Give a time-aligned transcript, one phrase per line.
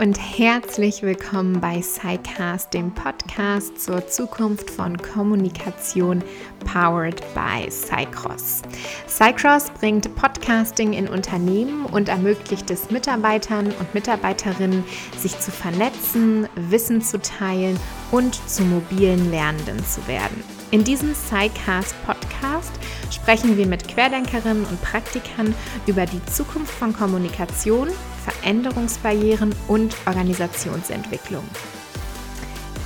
[0.00, 6.24] und herzlich willkommen bei SciCast, dem Podcast zur Zukunft von Kommunikation
[6.64, 8.62] powered by Cycross.
[9.06, 14.84] Cycross bringt Podcasting in Unternehmen und ermöglicht es Mitarbeitern und Mitarbeiterinnen,
[15.18, 17.78] sich zu vernetzen, Wissen zu teilen
[18.10, 20.59] und zu mobilen Lernenden zu werden.
[20.72, 22.70] In diesem SciCast Podcast
[23.10, 25.52] sprechen wir mit Querdenkerinnen und Praktikern
[25.86, 27.88] über die Zukunft von Kommunikation,
[28.24, 31.42] Veränderungsbarrieren und Organisationsentwicklung.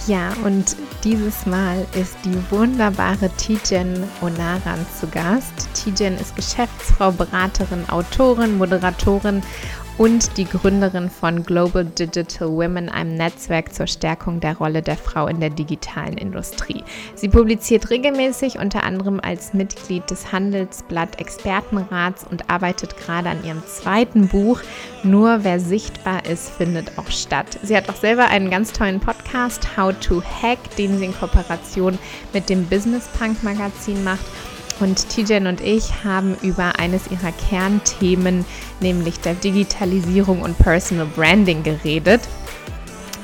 [0.06, 5.68] Ja, und dieses Mal ist die wunderbare Tijen Onaran zu Gast.
[5.74, 9.42] Tijen ist Geschäftsfrau, Beraterin, Autorin, Moderatorin
[9.96, 15.28] und die Gründerin von Global Digital Women, einem Netzwerk zur Stärkung der Rolle der Frau
[15.28, 16.82] in der digitalen Industrie.
[17.14, 23.62] Sie publiziert regelmäßig unter anderem als Mitglied des Handelsblatt Expertenrats und arbeitet gerade an ihrem
[23.66, 24.60] zweiten Buch
[25.04, 27.58] Nur wer sichtbar ist, findet auch statt.
[27.62, 31.98] Sie hat auch selber einen ganz tollen Podcast How to Hack, den sie in Kooperation
[32.32, 34.24] mit dem Business Punk Magazin macht
[34.80, 38.44] und Tijen und ich haben über eines ihrer Kernthemen,
[38.80, 42.20] nämlich der Digitalisierung und Personal Branding, geredet.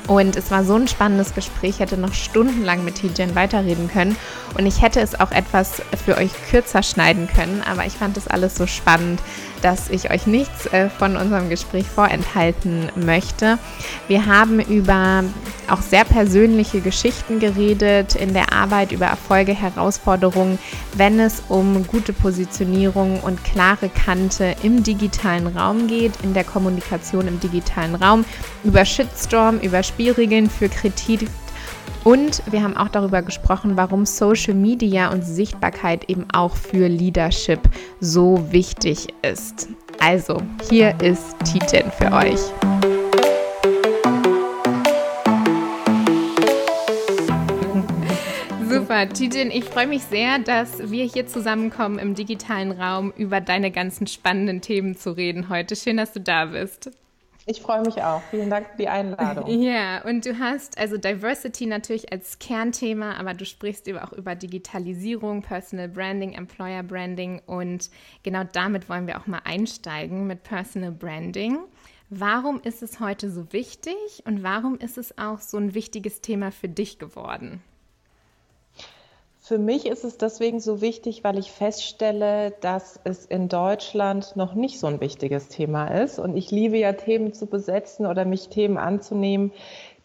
[0.07, 4.15] Und es war so ein spannendes Gespräch, ich hätte noch stundenlang mit Tijen weiterreden können.
[4.57, 8.27] Und ich hätte es auch etwas für euch kürzer schneiden können, aber ich fand es
[8.27, 9.21] alles so spannend,
[9.61, 13.57] dass ich euch nichts äh, von unserem Gespräch vorenthalten möchte.
[14.07, 15.23] Wir haben über
[15.69, 20.59] auch sehr persönliche Geschichten geredet in der Arbeit, über Erfolge, Herausforderungen,
[20.95, 27.27] wenn es um gute Positionierung und klare Kante im digitalen Raum geht, in der Kommunikation
[27.27, 28.25] im digitalen Raum,
[28.63, 31.29] über Shitstorm, über Spielregeln für Kritik
[32.03, 37.59] und wir haben auch darüber gesprochen, warum Social Media und Sichtbarkeit eben auch für Leadership
[37.99, 39.69] so wichtig ist.
[39.99, 42.39] Also, hier ist Titan für euch.
[48.67, 53.69] Super, Tijan, ich freue mich sehr, dass wir hier zusammenkommen im digitalen Raum, über deine
[53.69, 55.75] ganzen spannenden Themen zu reden heute.
[55.75, 56.89] Schön, dass du da bist.
[57.45, 58.21] Ich freue mich auch.
[58.29, 59.47] Vielen Dank für die Einladung.
[59.61, 64.35] Ja, und du hast also Diversity natürlich als Kernthema, aber du sprichst eben auch über
[64.35, 67.89] Digitalisierung, Personal Branding, Employer Branding und
[68.23, 71.59] genau damit wollen wir auch mal einsteigen mit Personal Branding.
[72.09, 76.51] Warum ist es heute so wichtig und warum ist es auch so ein wichtiges Thema
[76.51, 77.61] für dich geworden?
[79.43, 84.53] Für mich ist es deswegen so wichtig, weil ich feststelle, dass es in Deutschland noch
[84.53, 86.19] nicht so ein wichtiges Thema ist.
[86.19, 89.51] Und ich liebe ja Themen zu besetzen oder mich Themen anzunehmen,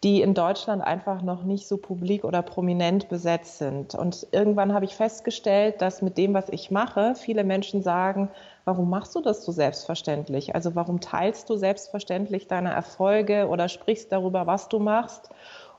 [0.03, 3.93] die in Deutschland einfach noch nicht so publik oder prominent besetzt sind.
[3.93, 8.31] Und irgendwann habe ich festgestellt, dass mit dem, was ich mache, viele Menschen sagen,
[8.65, 10.55] warum machst du das so selbstverständlich?
[10.55, 15.29] Also warum teilst du selbstverständlich deine Erfolge oder sprichst darüber, was du machst?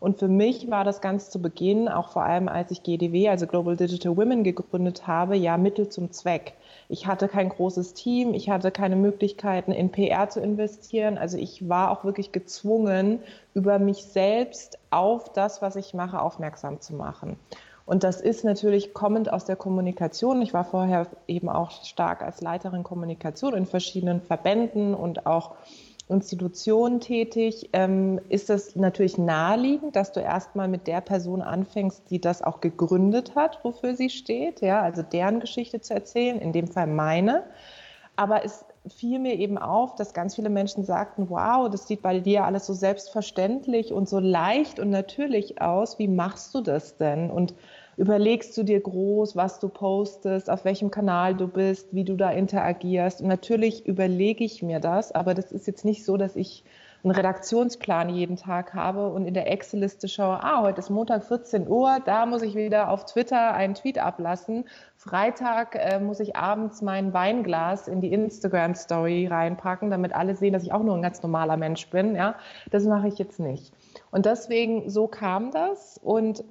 [0.01, 3.47] Und für mich war das ganz zu Beginn, auch vor allem als ich GDW, also
[3.47, 6.55] Global Digital Women, gegründet habe, ja Mittel zum Zweck.
[6.89, 11.19] Ich hatte kein großes Team, ich hatte keine Möglichkeiten, in PR zu investieren.
[11.19, 13.21] Also ich war auch wirklich gezwungen,
[13.55, 17.37] über mich selbst auf das, was ich mache, aufmerksam zu machen.
[17.89, 20.43] Und das ist natürlich kommend aus der Kommunikation.
[20.43, 25.55] Ich war vorher eben auch stark als Leiterin Kommunikation in verschiedenen Verbänden und auch
[26.09, 32.21] Institutionen tätig, ähm, ist es natürlich naheliegend, dass du erstmal mit der Person anfängst, die
[32.21, 36.67] das auch gegründet hat, wofür sie steht, ja, also deren Geschichte zu erzählen, in dem
[36.67, 37.45] Fall meine.
[38.17, 42.21] Aber es fiel mir eben auf, dass ganz viele Menschen sagten, wow, das sieht bei
[42.21, 45.99] dir alles so selbstverständlich und so leicht und natürlich aus.
[45.99, 47.31] Wie machst du das denn?
[47.31, 47.55] Und
[47.99, 52.31] überlegst du dir groß, was du postest, auf welchem Kanal du bist, wie du da
[52.31, 53.21] interagierst.
[53.21, 56.65] Und natürlich überlege ich mir das, aber das ist jetzt nicht so, dass ich
[57.05, 61.69] einen Redaktionsplan jeden Tag habe und in der Excel-Liste schaue, ah, heute ist Montag 14
[61.69, 64.65] Uhr, da muss ich wieder auf Twitter einen Tweet ablassen.
[64.97, 70.65] Freitag äh, muss ich abends mein Weinglas in die Instagram-Story reinpacken, damit alle sehen, dass
[70.65, 72.17] ich auch nur ein ganz normaler Mensch bin.
[72.17, 72.35] Ja,
[72.71, 73.73] das mache ich jetzt nicht.
[74.11, 75.99] Und deswegen, so kam das.
[76.03, 76.45] Und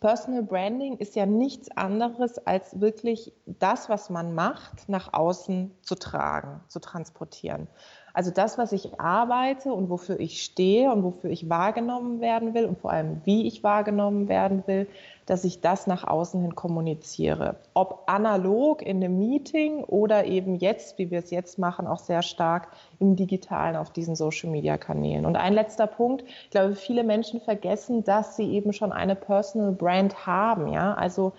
[0.00, 5.94] Personal Branding ist ja nichts anderes als wirklich das, was man macht, nach außen zu
[5.94, 7.68] tragen, zu transportieren.
[8.14, 12.66] Also das, was ich arbeite und wofür ich stehe und wofür ich wahrgenommen werden will
[12.66, 14.86] und vor allem wie ich wahrgenommen werden will,
[15.26, 17.56] dass ich das nach außen hin kommuniziere.
[17.74, 22.22] Ob analog in einem Meeting oder eben jetzt, wie wir es jetzt machen, auch sehr
[22.22, 22.68] stark
[22.98, 25.24] im digitalen auf diesen Social-Media-Kanälen.
[25.24, 29.72] Und ein letzter Punkt, ich glaube, viele Menschen vergessen, dass sie eben schon eine Personal
[29.72, 30.68] Brand haben.
[30.68, 31.32] Ja, also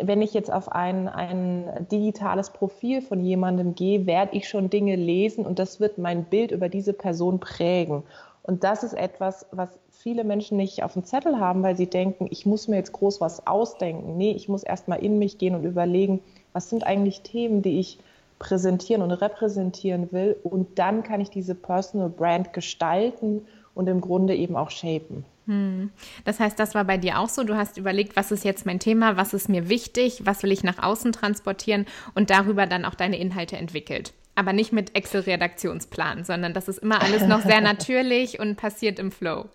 [0.00, 4.96] wenn ich jetzt auf ein, ein digitales Profil von jemandem gehe, werde ich schon Dinge
[4.96, 8.02] lesen und das wird mein Bild über diese Person prägen.
[8.42, 12.26] Und das ist etwas, was viele Menschen nicht auf dem Zettel haben, weil sie denken,
[12.30, 14.16] ich muss mir jetzt groß was ausdenken.
[14.18, 16.20] Nee, ich muss erst mal in mich gehen und überlegen,
[16.52, 17.98] was sind eigentlich Themen, die ich
[18.38, 20.36] präsentieren und repräsentieren will.
[20.42, 25.24] Und dann kann ich diese Personal Brand gestalten und im Grunde eben auch shapen.
[25.46, 25.90] Hm.
[26.24, 27.44] Das heißt, das war bei dir auch so.
[27.44, 30.64] Du hast überlegt, was ist jetzt mein Thema, was ist mir wichtig, was will ich
[30.64, 34.14] nach außen transportieren und darüber dann auch deine Inhalte entwickelt.
[34.36, 39.12] Aber nicht mit Excel-Redaktionsplan, sondern das ist immer alles noch sehr natürlich und passiert im
[39.12, 39.46] Flow.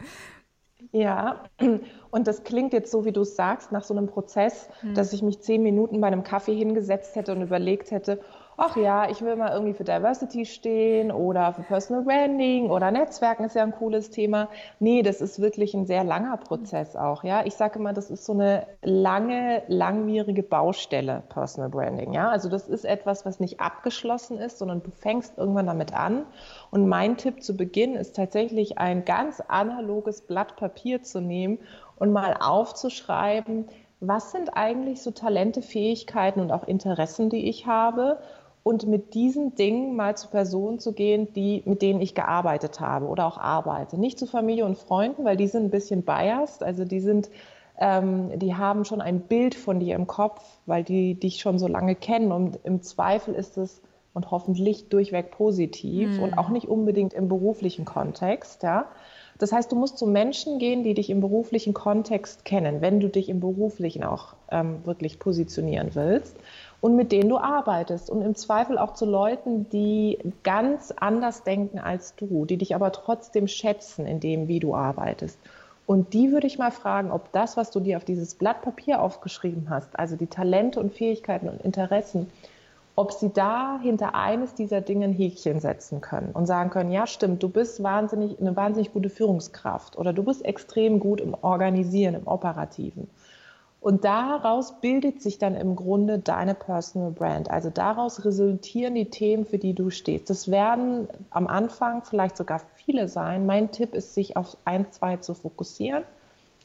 [0.91, 1.43] Ja,
[2.11, 4.93] und das klingt jetzt so, wie du es sagst, nach so einem Prozess, hm.
[4.93, 8.21] dass ich mich zehn Minuten bei einem Kaffee hingesetzt hätte und überlegt hätte,
[8.59, 13.45] ach ja, ich will mal irgendwie für Diversity stehen oder für Personal Branding oder Netzwerken
[13.45, 14.49] ist ja ein cooles Thema.
[14.79, 17.45] Nee, das ist wirklich ein sehr langer Prozess auch, ja.
[17.45, 22.29] Ich sage immer, das ist so eine lange, langwierige Baustelle, Personal Branding, ja.
[22.29, 26.25] Also das ist etwas, was nicht abgeschlossen ist, sondern du fängst irgendwann damit an.
[26.69, 31.59] Und mein Tipp zu Beginn ist tatsächlich ein ganz analoges Blatt Papier zu nehmen
[31.97, 33.69] und mal aufzuschreiben,
[34.01, 38.19] was sind eigentlich so Talente, Fähigkeiten und auch Interessen, die ich habe
[38.63, 43.07] und mit diesen Dingen mal zu Personen zu gehen, die, mit denen ich gearbeitet habe
[43.07, 43.97] oder auch arbeite.
[43.97, 47.29] Nicht zu Familie und Freunden, weil die sind ein bisschen biased, also die sind,
[47.79, 51.67] ähm, die haben schon ein Bild von dir im Kopf, weil die dich schon so
[51.67, 53.81] lange kennen und im Zweifel ist es
[54.13, 56.23] und hoffentlich durchweg positiv mhm.
[56.23, 58.85] und auch nicht unbedingt im beruflichen Kontext, ja.
[59.37, 63.07] Das heißt, du musst zu Menschen gehen, die dich im beruflichen Kontext kennen, wenn du
[63.07, 66.35] dich im beruflichen auch ähm, wirklich positionieren willst
[66.81, 71.79] und mit denen du arbeitest und im Zweifel auch zu Leuten, die ganz anders denken
[71.79, 75.37] als du, die dich aber trotzdem schätzen in dem, wie du arbeitest.
[75.85, 79.01] Und die würde ich mal fragen, ob das, was du dir auf dieses Blatt Papier
[79.01, 82.27] aufgeschrieben hast, also die Talente und Fähigkeiten und Interessen,
[82.95, 87.07] ob sie da hinter eines dieser Dinge ein Häkchen setzen können und sagen können, ja
[87.07, 92.13] stimmt, du bist wahnsinnig, eine wahnsinnig gute Führungskraft oder du bist extrem gut im Organisieren,
[92.13, 93.09] im Operativen.
[93.81, 97.49] Und daraus bildet sich dann im Grunde deine Personal Brand.
[97.49, 100.29] Also daraus resultieren die Themen, für die du stehst.
[100.29, 103.45] Das werden am Anfang vielleicht sogar viele sein.
[103.45, 106.03] Mein Tipp ist, sich auf ein, zwei zu fokussieren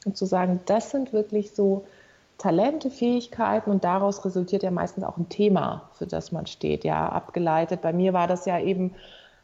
[0.05, 1.85] und zu sagen, das sind wirklich so
[2.37, 7.07] Talente, Fähigkeiten und daraus resultiert ja meistens auch ein Thema, für das man steht, ja,
[7.07, 7.81] abgeleitet.
[7.81, 8.93] Bei mir war das ja eben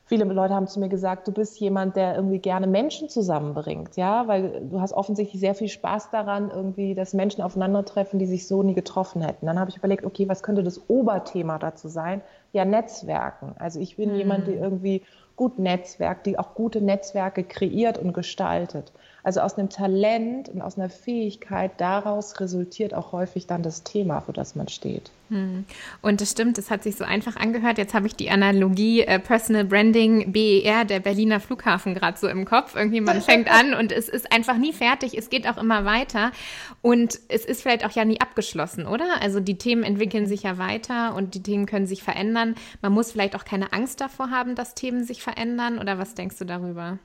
[0.06, 4.28] Viele Leute haben zu mir gesagt, du bist jemand, der irgendwie gerne Menschen zusammenbringt, ja,
[4.28, 8.62] weil du hast offensichtlich sehr viel Spaß daran, irgendwie, dass Menschen aufeinandertreffen, die sich so
[8.62, 9.46] nie getroffen hätten.
[9.46, 12.22] Dann habe ich überlegt, okay, was könnte das Oberthema dazu sein?
[12.52, 13.56] Ja, Netzwerken.
[13.58, 14.16] Also ich bin mhm.
[14.18, 15.04] jemand, der irgendwie
[15.38, 18.92] gut netzwerkt, die auch gute Netzwerke kreiert und gestaltet.
[19.24, 24.22] Also aus einem Talent und aus einer Fähigkeit daraus resultiert auch häufig dann das Thema,
[24.22, 25.12] für das man steht.
[25.30, 25.64] Hm.
[26.02, 27.78] Und das stimmt, es hat sich so einfach angehört.
[27.78, 32.46] Jetzt habe ich die Analogie äh, Personal Branding BER, der Berliner Flughafen, gerade so im
[32.46, 32.76] Kopf.
[32.76, 35.18] Irgendwie man fängt an und es ist einfach nie fertig.
[35.18, 36.32] Es geht auch immer weiter.
[36.82, 39.22] Und es ist vielleicht auch ja nie abgeschlossen, oder?
[39.22, 42.56] Also die Themen entwickeln sich ja weiter und die Themen können sich verändern.
[42.82, 45.80] Man muss vielleicht auch keine Angst davor haben, dass Themen sich verändern.
[45.80, 46.98] Oder was denkst du darüber?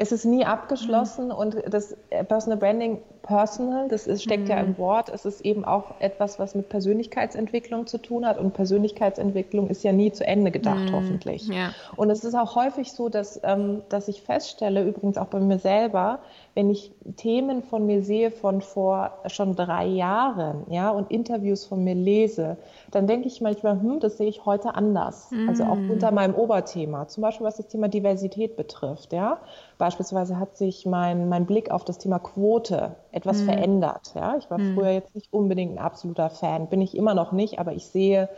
[0.00, 1.32] Es ist nie abgeschlossen mhm.
[1.32, 4.50] und das äh, Personal Branding personal, das ist, steckt mhm.
[4.50, 8.54] ja im Wort, es ist eben auch etwas, was mit Persönlichkeitsentwicklung zu tun hat und
[8.54, 10.92] Persönlichkeitsentwicklung ist ja nie zu Ende gedacht, mhm.
[10.94, 11.46] hoffentlich.
[11.48, 11.72] Ja.
[11.96, 15.58] Und es ist auch häufig so, dass, ähm, dass ich feststelle, übrigens auch bei mir
[15.58, 16.20] selber,
[16.54, 21.84] wenn ich Themen von mir sehe von vor schon drei Jahren, ja, und Interviews von
[21.84, 22.56] mir lese,
[22.90, 25.30] dann denke ich manchmal, hm, das sehe ich heute anders.
[25.46, 25.90] Also auch mhm.
[25.90, 29.38] unter meinem Oberthema, zum Beispiel was das Thema Diversität betrifft, ja.
[29.80, 33.44] Beispielsweise hat sich mein, mein Blick auf das Thema Quote etwas mhm.
[33.46, 34.12] verändert.
[34.14, 34.36] Ja?
[34.36, 34.74] Ich war mhm.
[34.74, 38.28] früher jetzt nicht unbedingt ein absoluter Fan, bin ich immer noch nicht, aber ich sehe,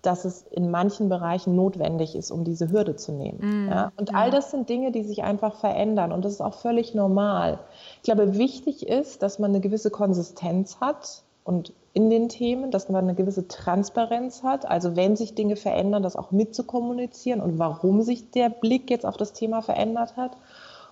[0.00, 3.40] dass es in manchen Bereichen notwendig ist, um diese Hürde zu nehmen.
[3.42, 3.68] Mhm.
[3.68, 3.92] Ja?
[3.98, 7.58] Und all das sind Dinge, die sich einfach verändern und das ist auch völlig normal.
[7.98, 12.88] Ich glaube, wichtig ist, dass man eine gewisse Konsistenz hat und in den Themen, dass
[12.88, 14.66] man eine gewisse Transparenz hat.
[14.66, 19.18] Also wenn sich Dinge verändern, das auch mitzukommunizieren und warum sich der Blick jetzt auf
[19.18, 20.38] das Thema verändert hat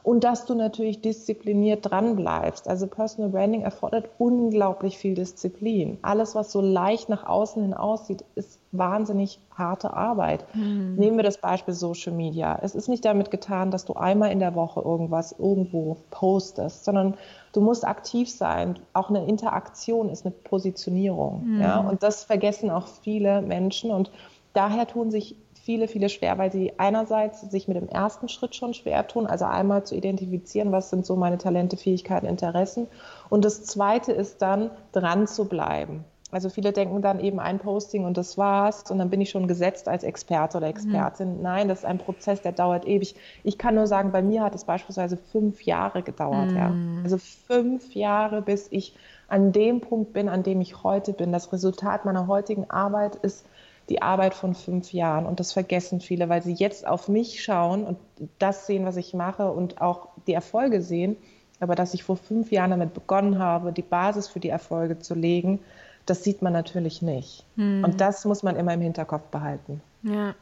[0.05, 2.69] und dass du natürlich diszipliniert dran bleibst.
[2.69, 5.99] Also Personal Branding erfordert unglaublich viel Disziplin.
[6.03, 10.45] Alles, was so leicht nach außen hin aussieht, ist wahnsinnig harte Arbeit.
[10.55, 10.97] Mhm.
[10.97, 12.59] Nehmen wir das Beispiel Social Media.
[12.61, 17.17] Es ist nicht damit getan, dass du einmal in der Woche irgendwas irgendwo postest, sondern
[17.55, 18.79] du musst aktiv sein.
[18.93, 21.47] Auch eine Interaktion ist eine Positionierung.
[21.47, 21.61] Mhm.
[21.63, 21.81] Ja?
[21.81, 24.11] Und das vergessen auch viele Menschen und
[24.53, 28.75] daher tun sich viele, viele schwer, weil sie einerseits sich mit dem ersten Schritt schon
[28.75, 32.87] schwer tun, also einmal zu identifizieren, was sind so meine Talente, Fähigkeiten, Interessen.
[33.31, 36.05] Und das zweite ist dann, dran zu bleiben.
[36.31, 39.47] Also viele denken dann eben ein Posting und das war's und dann bin ich schon
[39.47, 41.37] gesetzt als Experte oder Expertin.
[41.37, 41.43] Mhm.
[41.43, 43.15] Nein, das ist ein Prozess, der dauert ewig.
[43.45, 46.51] Ich kann nur sagen, bei mir hat es beispielsweise fünf Jahre gedauert.
[46.51, 46.57] Mhm.
[46.57, 46.75] Ja.
[47.05, 48.97] Also fünf Jahre, bis ich
[49.29, 51.33] an dem Punkt bin, an dem ich heute bin.
[51.33, 53.47] Das Resultat meiner heutigen Arbeit ist
[53.89, 57.85] die Arbeit von fünf Jahren und das vergessen viele, weil sie jetzt auf mich schauen
[57.85, 57.99] und
[58.39, 61.17] das sehen, was ich mache und auch die Erfolge sehen.
[61.61, 65.15] Aber dass ich vor fünf Jahren damit begonnen habe, die Basis für die Erfolge zu
[65.15, 65.61] legen,
[66.07, 67.45] das sieht man natürlich nicht.
[67.57, 67.85] Hm.
[67.85, 69.81] Und das muss man immer im Hinterkopf behalten.
[70.03, 70.35] Ja.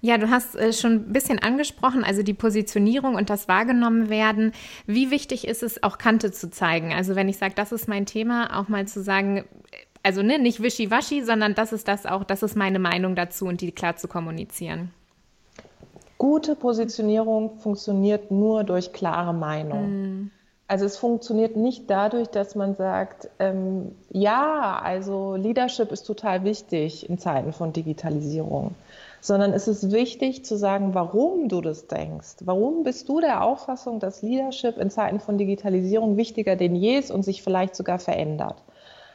[0.00, 4.52] Ja, du hast äh, schon ein bisschen angesprochen, also die Positionierung und das wahrgenommen werden.
[4.86, 6.92] Wie wichtig ist es, auch Kante zu zeigen?
[6.92, 9.44] Also wenn ich sage, das ist mein Thema, auch mal zu sagen,
[10.04, 13.60] also ne, nicht wischiwaschi, sondern das ist das auch, das ist meine Meinung dazu und
[13.60, 14.90] die klar zu kommunizieren.
[16.18, 19.84] Gute Positionierung funktioniert nur durch klare Meinung.
[19.84, 20.30] Hm.
[20.68, 27.08] Also es funktioniert nicht dadurch, dass man sagt, ähm, ja, also Leadership ist total wichtig
[27.08, 28.74] in Zeiten von Digitalisierung,
[29.20, 32.36] sondern es ist wichtig zu sagen, warum du das denkst.
[32.40, 37.10] Warum bist du der Auffassung, dass Leadership in Zeiten von Digitalisierung wichtiger denn je ist
[37.10, 38.56] und sich vielleicht sogar verändert?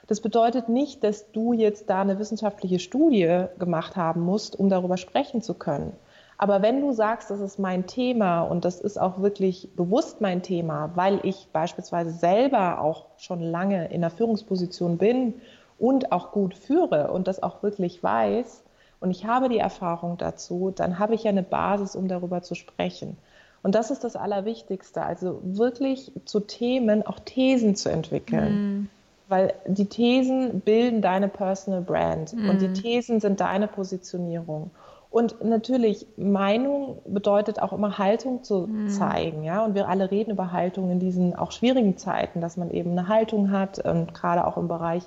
[0.10, 4.98] Das bedeutet nicht, dass du jetzt da eine wissenschaftliche Studie gemacht haben musst, um darüber
[4.98, 5.94] sprechen zu können.
[6.40, 10.42] Aber wenn du sagst, das ist mein Thema und das ist auch wirklich bewusst mein
[10.42, 15.36] Thema, weil ich beispielsweise selber auch schon lange in der Führungsposition bin
[15.78, 18.64] und auch gut führe und das auch wirklich weiß
[19.00, 22.56] und ich habe die Erfahrung dazu, dann habe ich ja eine Basis, um darüber zu
[22.56, 23.16] sprechen.
[23.62, 28.54] Und das ist das Allerwichtigste, also wirklich zu Themen auch Thesen zu entwickeln.
[28.82, 28.90] Mm.
[29.30, 32.50] Weil die Thesen bilden deine Personal Brand mm.
[32.50, 34.72] und die Thesen sind deine Positionierung.
[35.12, 38.90] Und natürlich, Meinung bedeutet auch immer Haltung zu mhm.
[38.90, 39.66] zeigen, ja.
[39.66, 43.08] Und wir alle reden über Haltung in diesen auch schwierigen Zeiten, dass man eben eine
[43.08, 45.04] Haltung hat und gerade auch im Bereich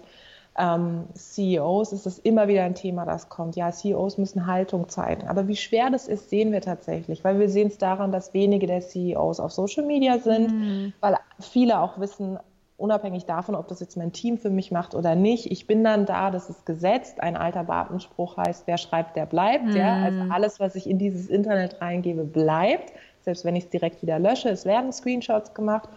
[0.58, 3.56] ähm, CEOs ist das immer wieder ein Thema, das kommt.
[3.56, 5.28] Ja, CEOs müssen Haltung zeigen.
[5.28, 8.66] Aber wie schwer das ist, sehen wir tatsächlich, weil wir sehen es daran, dass wenige
[8.66, 10.92] der CEOs auf Social Media sind, mhm.
[11.00, 12.38] weil viele auch wissen,
[12.82, 15.50] unabhängig davon, ob das jetzt mein Team für mich macht oder nicht.
[15.50, 17.22] Ich bin dann da, das ist gesetzt.
[17.22, 19.66] Ein alter Bartenspruch heißt, wer schreibt, der bleibt.
[19.66, 19.76] Mhm.
[19.76, 20.02] Ja?
[20.02, 22.92] Also alles, was ich in dieses Internet reingebe, bleibt.
[23.22, 25.88] Selbst wenn ich es direkt wieder lösche, es werden Screenshots gemacht.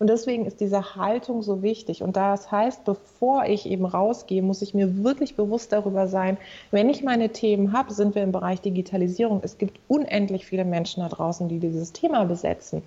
[0.00, 2.02] Und deswegen ist diese Haltung so wichtig.
[2.02, 6.38] Und das heißt, bevor ich eben rausgehe, muss ich mir wirklich bewusst darüber sein,
[6.72, 9.42] wenn ich meine Themen habe, sind wir im Bereich Digitalisierung.
[9.44, 12.82] Es gibt unendlich viele Menschen da draußen, die dieses Thema besetzen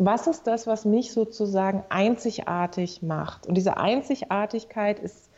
[0.00, 3.46] was ist das, was mich sozusagen einzigartig macht?
[3.46, 5.28] Und diese Einzigartigkeit ist,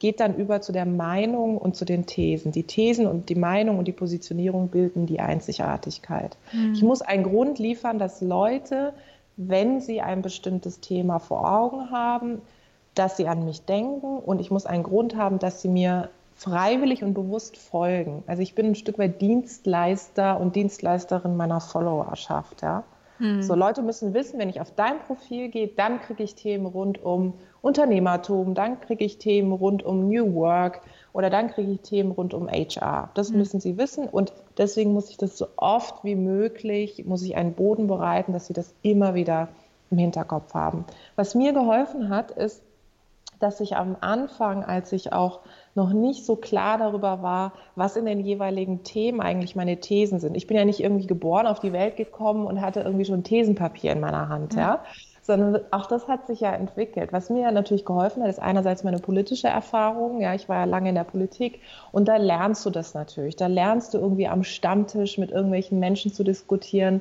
[0.00, 2.50] geht dann über zu der Meinung und zu den Thesen.
[2.50, 6.36] Die Thesen und die Meinung und die Positionierung bilden die Einzigartigkeit.
[6.52, 6.72] Mhm.
[6.74, 8.94] Ich muss einen Grund liefern, dass Leute,
[9.36, 12.42] wenn sie ein bestimmtes Thema vor Augen haben,
[12.96, 17.04] dass sie an mich denken und ich muss einen Grund haben, dass sie mir freiwillig
[17.04, 18.24] und bewusst folgen.
[18.26, 22.82] Also ich bin ein Stück weit Dienstleister und Dienstleisterin meiner Followerschaft, ja.
[23.20, 23.42] Hm.
[23.42, 27.02] So, Leute müssen wissen, wenn ich auf dein Profil gehe, dann kriege ich Themen rund
[27.02, 30.80] um Unternehmertum, dann kriege ich Themen rund um New Work
[31.12, 33.10] oder dann kriege ich Themen rund um HR.
[33.14, 33.36] Das hm.
[33.36, 37.52] müssen sie wissen und deswegen muss ich das so oft wie möglich, muss ich einen
[37.52, 39.48] Boden bereiten, dass sie das immer wieder
[39.90, 40.86] im Hinterkopf haben.
[41.16, 42.62] Was mir geholfen hat, ist,
[43.38, 45.40] dass ich am Anfang, als ich auch
[45.74, 50.36] noch nicht so klar darüber war, was in den jeweiligen Themen eigentlich meine Thesen sind.
[50.36, 53.92] Ich bin ja nicht irgendwie geboren, auf die Welt gekommen und hatte irgendwie schon Thesenpapier
[53.92, 54.60] in meiner Hand, mhm.
[54.60, 54.84] ja.
[55.22, 57.12] Sondern auch das hat sich ja entwickelt.
[57.12, 60.20] Was mir ja natürlich geholfen hat, ist einerseits meine politische Erfahrung.
[60.20, 61.60] Ja, ich war ja lange in der Politik
[61.92, 63.36] und da lernst du das natürlich.
[63.36, 67.00] Da lernst du irgendwie am Stammtisch mit irgendwelchen Menschen zu diskutieren,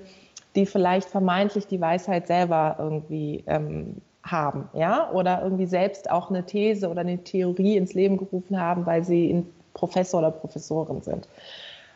[0.56, 3.96] die vielleicht vermeintlich die Weisheit selber irgendwie ähm,
[4.32, 8.86] haben, ja, oder irgendwie selbst auch eine These oder eine Theorie ins Leben gerufen haben,
[8.86, 11.28] weil sie Professor oder Professorin sind.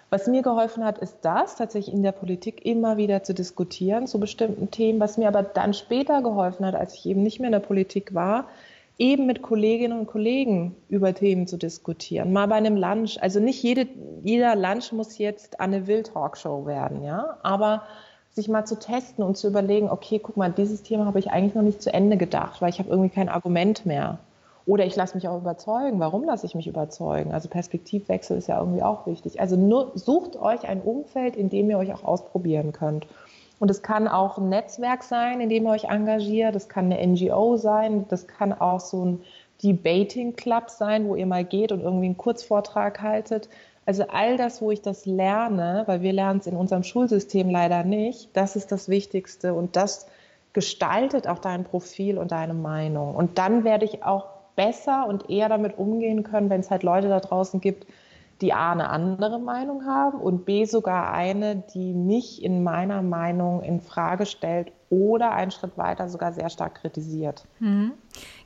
[0.10, 4.20] Was mir geholfen hat, ist das, tatsächlich in der Politik immer wieder zu diskutieren zu
[4.20, 5.00] bestimmten Themen.
[5.00, 8.13] Was mir aber dann später geholfen hat, als ich eben nicht mehr in der Politik
[8.13, 8.46] war,
[9.00, 12.32] eben mit Kolleginnen und Kollegen über Themen zu diskutieren.
[12.32, 13.18] Mal bei einem Lunch.
[13.22, 13.88] Also nicht jede,
[14.24, 17.84] jeder Lunch muss jetzt eine Wild-Talkshow werden, ja, aber
[18.34, 21.54] sich mal zu testen und zu überlegen, okay, guck mal, dieses Thema habe ich eigentlich
[21.54, 24.20] noch nicht zu Ende gedacht, weil ich habe irgendwie kein Argument mehr.
[24.66, 26.00] Oder ich lasse mich auch überzeugen.
[26.00, 27.34] Warum lasse ich mich überzeugen?
[27.34, 29.42] Also Perspektivwechsel ist ja irgendwie auch wichtig.
[29.42, 33.06] Also nur, sucht euch ein Umfeld, in dem ihr euch auch ausprobieren könnt.
[33.60, 36.56] Und es kann auch ein Netzwerk sein, in dem ihr euch engagiert.
[36.56, 38.06] Das kann eine NGO sein.
[38.10, 39.22] Das kann auch so ein
[39.62, 43.50] Debating Club sein, wo ihr mal geht und irgendwie einen Kurzvortrag haltet.
[43.86, 47.84] Also all das, wo ich das lerne, weil wir lernen es in unserem Schulsystem leider
[47.84, 50.08] nicht, das ist das Wichtigste und das
[50.54, 53.16] gestaltet auch dein Profil und deine Meinung.
[53.16, 57.10] Und dann werde ich auch besser und eher damit umgehen können, wenn es halt Leute
[57.10, 57.88] da draußen gibt,
[58.42, 63.62] die A eine andere Meinung haben und B sogar eine, die mich in meiner Meinung
[63.62, 67.46] in Frage stellt oder einen Schritt weiter sogar sehr stark kritisiert.
[67.60, 67.94] Mhm.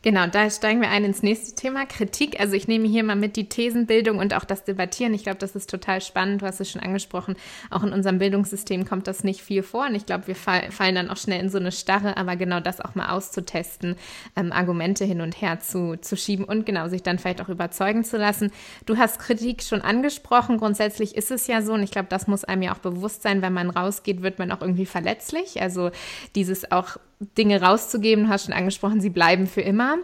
[0.03, 2.39] Genau, da steigen wir ein ins nächste Thema, Kritik.
[2.39, 5.13] Also ich nehme hier mal mit die Thesenbildung und auch das Debattieren.
[5.13, 6.41] Ich glaube, das ist total spannend.
[6.41, 7.35] Du hast es schon angesprochen.
[7.71, 9.87] Auch in unserem Bildungssystem kommt das nicht viel vor.
[9.87, 12.15] Und ich glaube, wir fall, fallen dann auch schnell in so eine Starre.
[12.15, 13.95] Aber genau das auch mal auszutesten,
[14.37, 18.03] ähm, Argumente hin und her zu, zu schieben und genau sich dann vielleicht auch überzeugen
[18.03, 18.51] zu lassen.
[18.85, 20.57] Du hast Kritik schon angesprochen.
[20.57, 21.73] Grundsätzlich ist es ja so.
[21.73, 23.41] Und ich glaube, das muss einem ja auch bewusst sein.
[23.41, 25.61] Wenn man rausgeht, wird man auch irgendwie verletzlich.
[25.61, 25.91] Also
[26.35, 29.97] dieses auch Dinge rauszugeben, du hast schon angesprochen, sie bleiben für immer.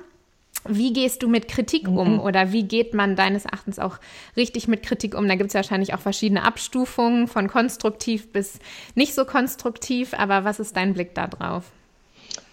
[0.65, 2.19] Wie gehst du mit Kritik um mhm.
[2.19, 3.99] oder wie geht man deines Erachtens auch
[4.37, 5.27] richtig mit Kritik um?
[5.27, 8.59] Da gibt es wahrscheinlich auch verschiedene Abstufungen von konstruktiv bis
[8.95, 11.65] nicht so konstruktiv, aber was ist dein Blick da drauf?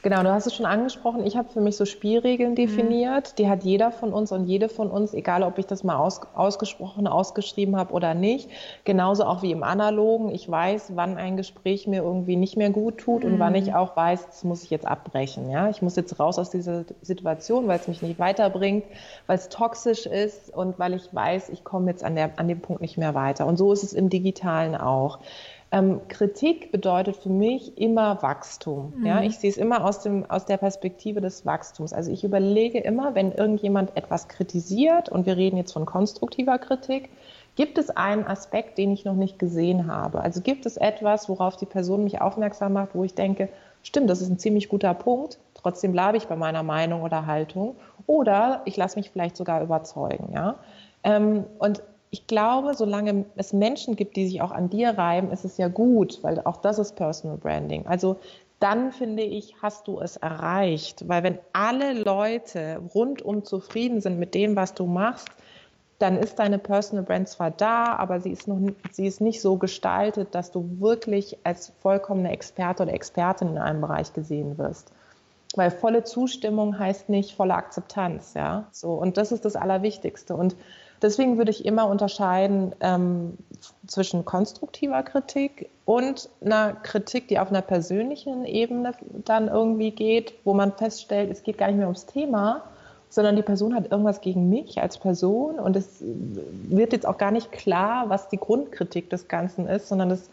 [0.03, 1.27] Genau, du hast es schon angesprochen.
[1.27, 3.33] Ich habe für mich so Spielregeln definiert.
[3.33, 3.37] Mhm.
[3.37, 6.23] Die hat jeder von uns und jede von uns, egal ob ich das mal aus,
[6.35, 8.49] ausgesprochen, ausgeschrieben habe oder nicht.
[8.85, 10.31] Genauso auch wie im Analogen.
[10.31, 13.35] Ich weiß, wann ein Gespräch mir irgendwie nicht mehr gut tut mhm.
[13.35, 13.75] und wann ich mhm.
[13.75, 15.51] auch weiß, das muss ich jetzt abbrechen.
[15.51, 15.69] Ja?
[15.69, 18.85] Ich muss jetzt raus aus dieser Situation, weil es mich nicht weiterbringt,
[19.27, 22.61] weil es toxisch ist und weil ich weiß, ich komme jetzt an, der, an dem
[22.61, 23.47] Punkt nicht mehr weiter.
[23.47, 25.19] Und so ist es im Digitalen auch.
[25.73, 28.93] Ähm, Kritik bedeutet für mich immer Wachstum.
[28.97, 29.07] Mhm.
[29.07, 31.93] Ja, ich sehe es immer aus, dem, aus der Perspektive des Wachstums.
[31.93, 37.09] Also ich überlege immer, wenn irgendjemand etwas kritisiert, und wir reden jetzt von konstruktiver Kritik,
[37.55, 40.21] gibt es einen Aspekt, den ich noch nicht gesehen habe?
[40.23, 43.49] Also gibt es etwas, worauf die Person mich aufmerksam macht, wo ich denke,
[43.83, 47.77] stimmt, das ist ein ziemlich guter Punkt, trotzdem bleibe ich bei meiner Meinung oder Haltung.
[48.07, 50.33] Oder ich lasse mich vielleicht sogar überzeugen.
[50.35, 50.57] Ja?
[51.05, 55.45] Ähm, und ich glaube, solange es Menschen gibt, die sich auch an dir reiben, ist
[55.45, 57.87] es ja gut, weil auch das ist Personal Branding.
[57.87, 58.17] Also
[58.59, 61.09] dann finde ich, hast du es erreicht.
[61.09, 65.29] Weil wenn alle Leute rundum zufrieden sind mit dem, was du machst,
[65.99, 68.59] dann ist deine Personal Brand zwar da, aber sie ist, noch,
[68.91, 73.83] sie ist nicht so gestaltet, dass du wirklich als vollkommene Experte oder Expertin in einem
[73.83, 74.93] Bereich gesehen wirst.
[75.57, 78.67] Weil volle Zustimmung heißt nicht volle Akzeptanz, ja.
[78.73, 80.35] So, und das ist das Allerwichtigste.
[80.35, 80.57] Und
[81.03, 83.39] Deswegen würde ich immer unterscheiden ähm,
[83.87, 88.93] zwischen konstruktiver Kritik und einer Kritik, die auf einer persönlichen Ebene
[89.25, 92.63] dann irgendwie geht, wo man feststellt, es geht gar nicht mehr ums Thema,
[93.09, 97.33] sondern die Person hat irgendwas gegen mich als Person und es wird jetzt auch gar
[97.33, 100.31] nicht klar, was die Grundkritik des Ganzen ist, sondern es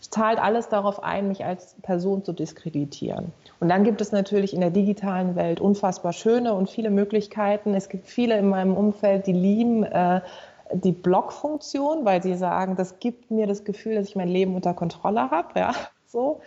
[0.00, 3.32] zahlt alles darauf ein, mich als Person zu diskreditieren.
[3.60, 7.74] Und dann gibt es natürlich in der digitalen Welt unfassbar schöne und viele Möglichkeiten.
[7.74, 10.20] Es gibt viele in meinem Umfeld, die lieben äh,
[10.72, 14.74] die Blog-Funktion, weil sie sagen, das gibt mir das Gefühl, dass ich mein Leben unter
[14.74, 15.58] Kontrolle habe.
[15.58, 15.72] Ja,
[16.06, 16.40] so.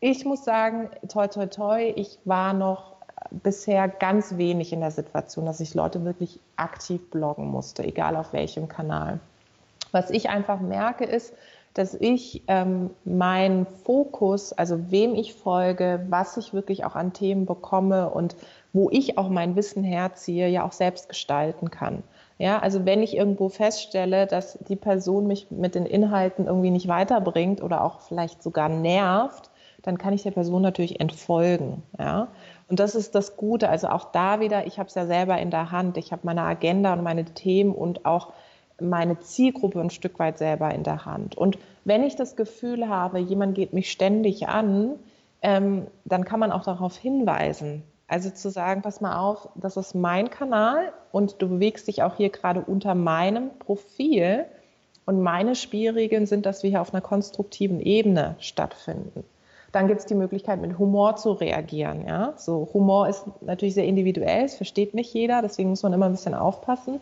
[0.00, 2.96] Ich muss sagen, toi, toi, toi, ich war noch
[3.30, 8.32] bisher ganz wenig in der Situation, dass ich Leute wirklich aktiv bloggen musste, egal auf
[8.32, 9.18] welchem Kanal.
[9.90, 11.34] Was ich einfach merke, ist,
[11.78, 17.46] dass ich ähm, meinen Fokus, also wem ich folge, was ich wirklich auch an Themen
[17.46, 18.34] bekomme und
[18.72, 22.02] wo ich auch mein Wissen herziehe, ja auch selbst gestalten kann.
[22.38, 26.88] Ja, also wenn ich irgendwo feststelle, dass die Person mich mit den Inhalten irgendwie nicht
[26.88, 29.50] weiterbringt oder auch vielleicht sogar nervt,
[29.82, 31.84] dann kann ich der Person natürlich entfolgen.
[31.98, 32.26] Ja,
[32.68, 33.68] und das ist das Gute.
[33.68, 35.96] Also auch da wieder, ich habe es ja selber in der Hand.
[35.96, 38.32] Ich habe meine Agenda und meine Themen und auch
[38.80, 41.36] meine Zielgruppe ein Stück weit selber in der Hand.
[41.36, 44.96] Und wenn ich das Gefühl habe, jemand geht mich ständig an,
[45.42, 47.82] ähm, dann kann man auch darauf hinweisen.
[48.06, 52.16] Also zu sagen, pass mal auf, das ist mein Kanal und du bewegst dich auch
[52.16, 54.46] hier gerade unter meinem Profil.
[55.04, 59.24] Und meine Spielregeln sind, dass wir hier auf einer konstruktiven Ebene stattfinden.
[59.72, 62.06] Dann gibt es die Möglichkeit, mit Humor zu reagieren.
[62.06, 62.34] Ja?
[62.36, 66.12] So, Humor ist natürlich sehr individuell, es versteht nicht jeder, deswegen muss man immer ein
[66.12, 67.00] bisschen aufpassen.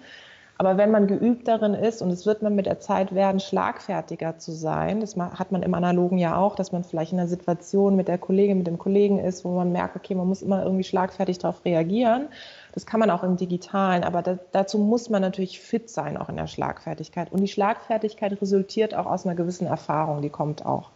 [0.59, 4.38] Aber wenn man geübt darin ist, und es wird man mit der Zeit werden, schlagfertiger
[4.38, 7.95] zu sein, das hat man im Analogen ja auch, dass man vielleicht in einer Situation
[7.95, 10.85] mit der Kollegin, mit dem Kollegen ist, wo man merkt, okay, man muss immer irgendwie
[10.85, 12.29] schlagfertig darauf reagieren.
[12.73, 16.31] Das kann man auch im Digitalen, aber da, dazu muss man natürlich fit sein, auch
[16.31, 17.33] in der Schlagfertigkeit.
[17.33, 20.90] Und die Schlagfertigkeit resultiert auch aus einer gewissen Erfahrung, die kommt auch.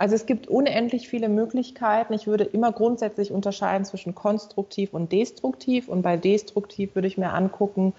[0.00, 2.14] Also es gibt unendlich viele Möglichkeiten.
[2.14, 5.88] Ich würde immer grundsätzlich unterscheiden zwischen konstruktiv und destruktiv.
[5.90, 7.92] Und bei destruktiv würde ich mir angucken,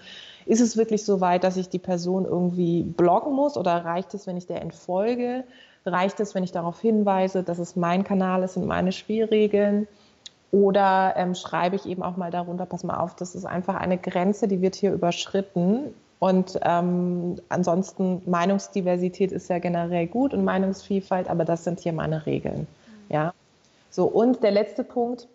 [0.44, 4.26] ist es wirklich so weit, dass ich die Person irgendwie bloggen muss oder reicht es,
[4.26, 5.44] wenn ich der entfolge?
[5.86, 9.86] Reicht es, wenn ich darauf hinweise, dass es mein Kanal ist und meine Spielregeln?
[10.50, 13.96] Oder ähm, schreibe ich eben auch mal darunter, pass mal auf, das ist einfach eine
[13.96, 15.94] Grenze, die wird hier überschritten.
[16.22, 22.26] Und ähm, ansonsten Meinungsdiversität ist ja generell gut und Meinungsvielfalt, aber das sind hier meine
[22.26, 22.68] Regeln.
[23.08, 23.34] Ja.
[23.90, 25.26] So, und der letzte Punkt,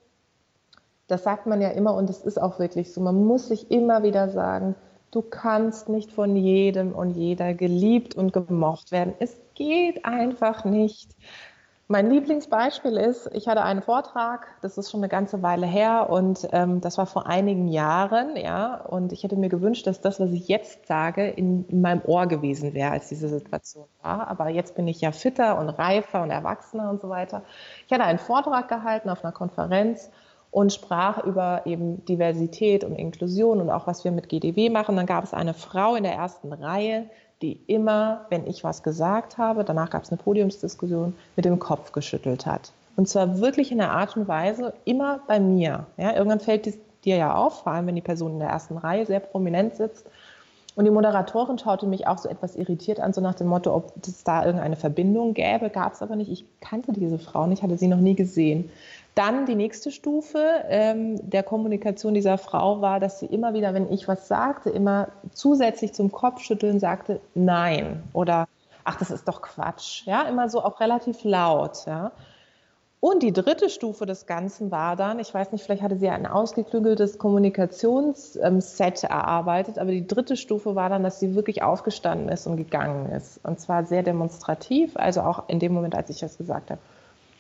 [1.08, 3.02] das sagt man ja immer und es ist auch wirklich so.
[3.02, 4.76] Man muss sich immer wieder sagen,
[5.12, 9.13] du kannst nicht von jedem und jeder geliebt und gemocht werden.
[9.19, 11.17] Es geht einfach nicht.
[11.89, 16.45] Mein Lieblingsbeispiel ist, ich hatte einen Vortrag, das ist schon eine ganze Weile her und
[16.52, 20.32] ähm, das war vor einigen Jahren, ja, und ich hätte mir gewünscht, dass das, was
[20.32, 24.28] ich jetzt sage, in, in meinem Ohr gewesen wäre, als diese Situation war.
[24.28, 27.43] Aber jetzt bin ich ja fitter und reifer und erwachsener und so weiter.
[27.86, 30.12] Ich hatte einen Vortrag gehalten auf einer Konferenz
[30.52, 34.97] und sprach über eben Diversität und Inklusion und auch was wir mit GDW machen.
[34.97, 37.10] Dann gab es eine Frau in der ersten Reihe,
[37.41, 41.91] die immer, wenn ich was gesagt habe, danach gab es eine Podiumsdiskussion, mit dem Kopf
[41.91, 42.71] geschüttelt hat.
[42.95, 45.86] Und zwar wirklich in der Art und Weise immer bei mir.
[45.97, 48.78] Ja, irgendwann fällt es dir ja auf, vor allem wenn die Person in der ersten
[48.78, 50.06] Reihe sehr prominent sitzt.
[50.76, 53.93] Und die Moderatorin schaute mich auch so etwas irritiert an, so nach dem Motto, ob
[54.06, 55.69] es da irgendeine Verbindung gäbe.
[55.69, 56.32] Gab es aber nicht.
[56.32, 58.69] Ich kannte diese Frau nicht, hatte sie noch nie gesehen.
[59.17, 63.91] Dann die nächste Stufe ähm, der Kommunikation dieser Frau war, dass sie immer wieder, wenn
[63.91, 68.47] ich was sagte, immer zusätzlich zum Kopfschütteln sagte, nein oder
[68.84, 70.06] ach, das ist doch Quatsch.
[70.06, 71.88] Ja, immer so auch relativ laut.
[71.88, 72.12] Ja.
[72.99, 76.27] Und die dritte Stufe des Ganzen war dann, ich weiß nicht, vielleicht hatte sie ein
[76.27, 82.58] ausgeklügeltes Kommunikationsset erarbeitet, aber die dritte Stufe war dann, dass sie wirklich aufgestanden ist und
[82.58, 83.39] gegangen ist.
[83.43, 86.82] Und zwar sehr demonstrativ, also auch in dem Moment, als ich das gesagt habe.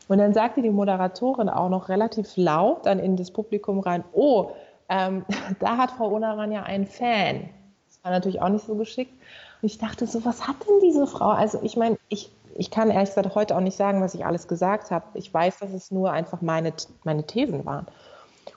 [0.07, 4.51] Und dann sagte die Moderatorin auch noch relativ laut dann in das Publikum rein, oh,
[4.89, 5.25] ähm,
[5.59, 7.49] da hat Frau Unaran ja einen Fan.
[7.87, 9.13] Das war natürlich auch nicht so geschickt.
[9.61, 11.29] Und ich dachte so, was hat denn diese Frau?
[11.29, 14.47] Also ich meine, ich, ich kann ehrlich gesagt heute auch nicht sagen, was ich alles
[14.47, 15.05] gesagt habe.
[15.15, 17.87] Ich weiß, dass es nur einfach meine, meine Thesen waren.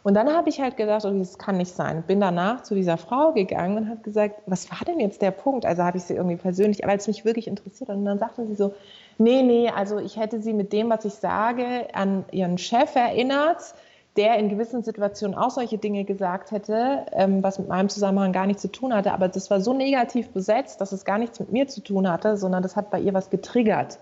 [0.03, 2.03] Und dann habe ich halt gedacht, okay, das kann nicht sein.
[2.07, 5.67] Bin danach zu dieser Frau gegangen und habe gesagt, was war denn jetzt der Punkt?
[5.67, 7.91] Also habe ich sie irgendwie persönlich, weil es mich wirklich interessiert.
[7.91, 8.75] Und dann sagte sie so,
[9.19, 13.75] nee, nee, also ich hätte sie mit dem, was ich sage, an ihren Chef erinnert,
[14.17, 18.47] der in gewissen Situationen auch solche Dinge gesagt hätte, ähm, was mit meinem Zusammenhang gar
[18.47, 19.13] nichts zu tun hatte.
[19.13, 22.37] Aber das war so negativ besetzt, dass es gar nichts mit mir zu tun hatte,
[22.37, 23.99] sondern das hat bei ihr was getriggert.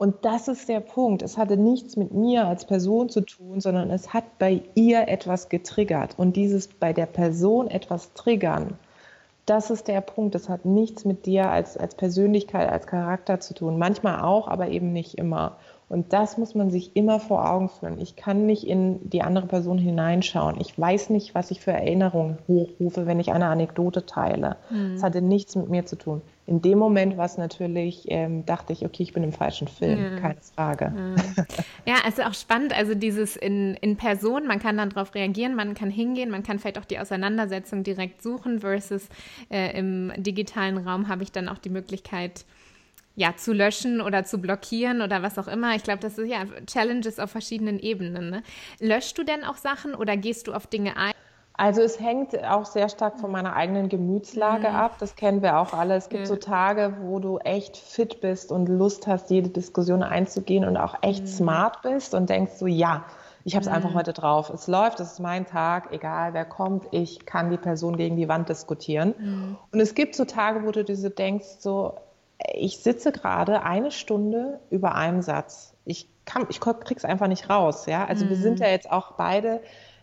[0.00, 1.20] Und das ist der Punkt.
[1.20, 5.50] Es hatte nichts mit mir als Person zu tun, sondern es hat bei ihr etwas
[5.50, 6.14] getriggert.
[6.16, 8.78] Und dieses bei der Person etwas triggern,
[9.44, 10.34] das ist der Punkt.
[10.34, 13.78] Das hat nichts mit dir als, als Persönlichkeit, als Charakter zu tun.
[13.78, 15.58] Manchmal auch, aber eben nicht immer.
[15.90, 17.98] Und das muss man sich immer vor Augen führen.
[17.98, 20.60] Ich kann nicht in die andere Person hineinschauen.
[20.60, 24.56] Ich weiß nicht, was ich für Erinnerungen hochrufe, wenn ich eine Anekdote teile.
[24.70, 25.02] Mhm.
[25.02, 26.22] hatte nichts mit mir zu tun.
[26.46, 30.14] In dem Moment war es natürlich, ähm, dachte ich, okay, ich bin im falschen Film,
[30.14, 30.18] mhm.
[30.20, 30.90] keine Frage.
[30.90, 31.16] Mhm.
[31.86, 35.74] Ja, also auch spannend, also dieses in, in Person, man kann dann darauf reagieren, man
[35.74, 39.08] kann hingehen, man kann vielleicht auch die Auseinandersetzung direkt suchen, versus
[39.48, 42.44] äh, im digitalen Raum habe ich dann auch die Möglichkeit,
[43.16, 45.74] ja, zu löschen oder zu blockieren oder was auch immer.
[45.74, 48.30] Ich glaube, das ist ja Challenges auf verschiedenen Ebenen.
[48.30, 48.42] Ne?
[48.78, 51.12] Löschst du denn auch Sachen oder gehst du auf Dinge ein?
[51.60, 54.74] Also es hängt auch sehr stark von meiner eigenen Gemütslage mhm.
[54.74, 54.96] ab.
[54.98, 55.94] Das kennen wir auch alle.
[55.94, 56.26] Es gibt ja.
[56.26, 60.94] so Tage, wo du echt fit bist und Lust hast, jede Diskussion einzugehen und auch
[61.02, 61.28] echt mhm.
[61.28, 63.04] smart bist und denkst so, ja,
[63.44, 63.76] ich habe es mhm.
[63.76, 64.48] einfach heute drauf.
[64.48, 68.28] Es läuft, es ist mein Tag, egal wer kommt, ich kann die Person gegen die
[68.28, 69.14] Wand diskutieren.
[69.18, 69.56] Mhm.
[69.70, 71.94] Und es gibt so Tage, wo du dir so denkst, so,
[72.54, 75.74] ich sitze gerade eine Stunde über einen Satz.
[75.84, 77.86] Ich, kann, ich krieg's einfach nicht raus.
[77.86, 78.04] Ja?
[78.04, 78.64] Also wir sind mhm.
[78.64, 79.60] ja jetzt auch beide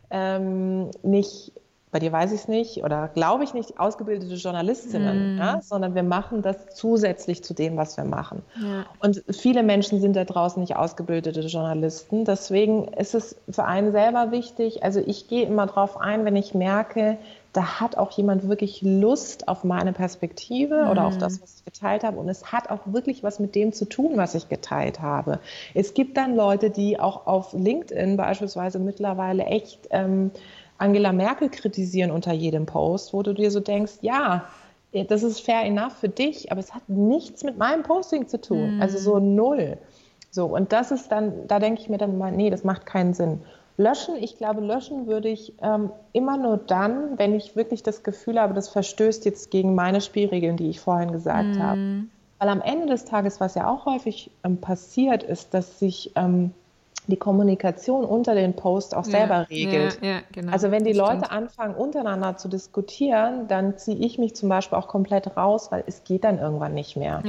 [0.10, 1.54] ähm, nicht
[1.92, 5.40] bei dir weiß ich es nicht oder glaube ich nicht, ausgebildete Journalistinnen, mm.
[5.40, 8.44] ja, sondern wir machen das zusätzlich zu dem, was wir machen.
[8.62, 8.86] Ja.
[9.00, 12.26] Und viele Menschen sind da draußen nicht ausgebildete Journalisten.
[12.26, 16.54] Deswegen ist es für einen selber wichtig, also ich gehe immer darauf ein, wenn ich
[16.54, 17.18] merke,
[17.54, 20.90] da hat auch jemand wirklich Lust auf meine Perspektive mm.
[20.90, 22.18] oder auf das, was ich geteilt habe.
[22.18, 25.40] Und es hat auch wirklich was mit dem zu tun, was ich geteilt habe.
[25.74, 30.32] Es gibt dann Leute, die auch auf LinkedIn beispielsweise mittlerweile echt ähm,
[30.78, 34.46] Angela Merkel kritisieren unter jedem Post, wo du dir so denkst, ja,
[35.10, 38.78] das ist fair enough für dich, aber es hat nichts mit meinem Posting zu tun.
[38.78, 38.82] Mm.
[38.82, 39.78] Also so null.
[40.30, 43.14] So, und das ist dann, da denke ich mir dann mal, nee, das macht keinen
[43.14, 43.42] Sinn.
[43.78, 48.40] Löschen, ich glaube, löschen würde ich ähm, immer nur dann, wenn ich wirklich das Gefühl
[48.40, 51.62] habe, das verstößt jetzt gegen meine Spielregeln, die ich vorhin gesagt mm.
[51.62, 51.80] habe.
[52.40, 56.52] Weil am Ende des Tages, was ja auch häufig ähm, passiert, ist, dass sich ähm,
[57.08, 60.00] die Kommunikation unter den Posts auch selber ja, regelt.
[60.02, 61.32] Ja, ja, genau, also wenn die Leute stimmt.
[61.32, 66.04] anfangen, untereinander zu diskutieren, dann ziehe ich mich zum Beispiel auch komplett raus, weil es
[66.04, 67.24] geht dann irgendwann nicht mehr.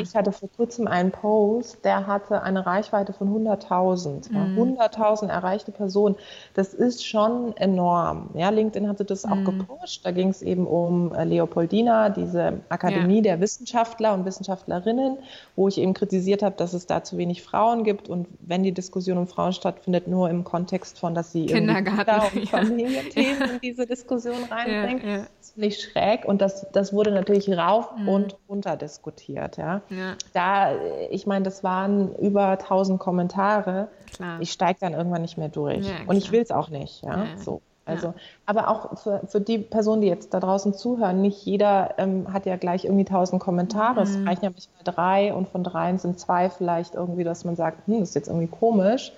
[0.00, 4.32] Ich hatte vor kurzem einen Post, der hatte eine Reichweite von 100.000.
[4.32, 4.76] Mhm.
[4.78, 6.14] 100.000 erreichte Personen.
[6.54, 8.30] Das ist schon enorm.
[8.34, 9.32] Ja, LinkedIn hatte das mhm.
[9.32, 10.04] auch gepusht.
[10.04, 15.18] Da ging es eben um äh, Leopoldina, diese Akademie der Wissenschaftler und Wissenschaftlerinnen,
[15.56, 18.72] wo ich eben kritisiert habe, dass es da zu wenig Frauen gibt und wenn die
[18.72, 23.46] Diskussion um von Frauen stattfindet, nur im Kontext von, dass sie Kindergarten und Familienthemen ja.
[23.46, 25.06] in diese Diskussion reinbringen.
[25.06, 25.26] Ja, ja.
[25.38, 28.08] Das finde ich schräg und das, das wurde natürlich rauf mhm.
[28.08, 29.56] und runter diskutiert.
[29.56, 29.82] Ja.
[30.32, 30.72] Da,
[31.10, 33.88] ich meine, das waren über 1000 Kommentare.
[34.14, 34.40] Klar.
[34.40, 35.86] Ich steige dann irgendwann nicht mehr durch.
[36.06, 37.02] und ich will es auch nicht.
[37.02, 37.26] Ja.
[37.36, 37.60] So.
[37.86, 38.14] Also, ja.
[38.46, 42.46] aber auch für, für die Personen, die jetzt da draußen zuhören, nicht jeder ähm, hat
[42.46, 44.00] ja gleich irgendwie tausend Kommentare.
[44.00, 44.06] Mhm.
[44.06, 47.86] Es reichen ja manchmal drei und von dreien sind zwei vielleicht irgendwie, dass man sagt,
[47.86, 49.12] hm, das ist jetzt irgendwie komisch.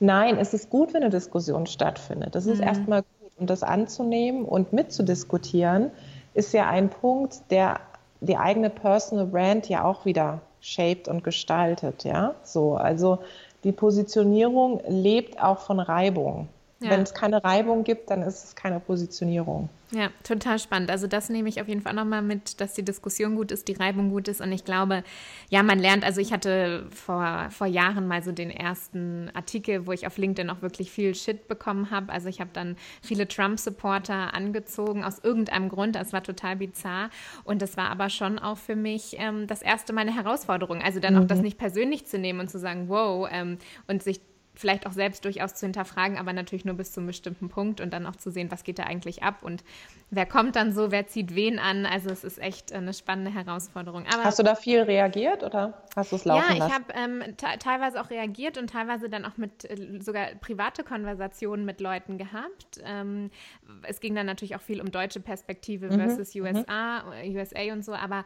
[0.00, 2.34] Nein, es ist gut, wenn eine Diskussion stattfindet.
[2.34, 2.66] Das ist mhm.
[2.66, 3.32] erstmal gut.
[3.38, 5.92] Und das anzunehmen und mitzudiskutieren,
[6.34, 7.78] ist ja ein Punkt, der
[8.20, 12.02] die eigene Personal Brand ja auch wieder shaped und gestaltet.
[12.02, 12.74] Ja, so.
[12.74, 13.18] Also,
[13.62, 16.48] die Positionierung lebt auch von Reibung.
[16.80, 16.90] Ja.
[16.90, 19.68] Wenn es keine Reibung gibt, dann ist es keine Positionierung.
[19.90, 20.90] Ja, total spannend.
[20.90, 23.72] Also das nehme ich auf jeden Fall nochmal mit, dass die Diskussion gut ist, die
[23.72, 24.40] Reibung gut ist.
[24.40, 25.02] Und ich glaube,
[25.48, 29.92] ja, man lernt, also ich hatte vor, vor Jahren mal so den ersten Artikel, wo
[29.92, 32.12] ich auf LinkedIn auch wirklich viel Shit bekommen habe.
[32.12, 35.96] Also ich habe dann viele Trump-Supporter angezogen, aus irgendeinem Grund.
[35.96, 37.08] Das war total bizarr.
[37.44, 40.82] Und das war aber schon auch für mich ähm, das erste Mal eine Herausforderung.
[40.82, 41.22] Also dann mhm.
[41.22, 44.20] auch das nicht persönlich zu nehmen und zu sagen, wow, ähm, und sich
[44.58, 47.92] vielleicht auch selbst durchaus zu hinterfragen, aber natürlich nur bis zu einem bestimmten Punkt und
[47.92, 49.62] dann auch zu sehen, was geht da eigentlich ab und
[50.10, 51.86] wer kommt dann so, wer zieht wen an.
[51.86, 54.04] Also es ist echt eine spannende Herausforderung.
[54.12, 56.58] Aber hast du da viel reagiert oder hast du es laufen lassen?
[56.58, 60.82] Ja, ich habe ähm, teilweise auch reagiert und teilweise dann auch mit äh, sogar private
[60.82, 62.80] Konversationen mit Leuten gehabt.
[62.84, 63.30] Ähm,
[63.82, 66.00] es ging dann natürlich auch viel um deutsche Perspektive mhm.
[66.00, 67.36] versus USA, mhm.
[67.36, 68.24] USA und so, aber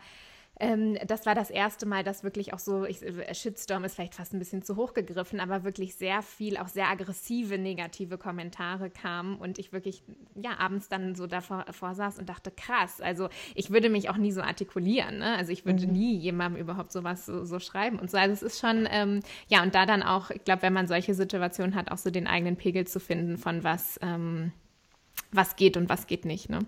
[0.61, 4.15] ähm, das war das erste Mal, dass wirklich auch so, ich, äh, Shitstorm ist vielleicht
[4.15, 8.91] fast ein bisschen zu hoch gegriffen, aber wirklich sehr viel, auch sehr aggressive, negative Kommentare
[8.91, 10.03] kamen und ich wirklich,
[10.35, 14.19] ja, abends dann so davor, davor saß und dachte, krass, also ich würde mich auch
[14.19, 15.37] nie so artikulieren, ne?
[15.37, 15.93] also ich würde mhm.
[15.95, 19.63] nie jemandem überhaupt sowas so, so schreiben und so, also es ist schon, ähm, ja,
[19.63, 22.57] und da dann auch, ich glaube, wenn man solche Situationen hat, auch so den eigenen
[22.57, 24.53] Pegel zu finden von was, ähm,
[25.33, 26.51] was geht und was geht nicht.
[26.51, 26.61] Ne?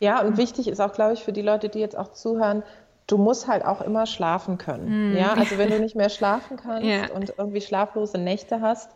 [0.00, 2.62] Ja, und wichtig ist auch, glaube ich, für die Leute, die jetzt auch zuhören,
[3.06, 5.12] du musst halt auch immer schlafen können.
[5.12, 5.16] Mm.
[5.16, 7.10] Ja, also wenn du nicht mehr schlafen kannst ja.
[7.14, 8.90] und irgendwie schlaflose Nächte hast,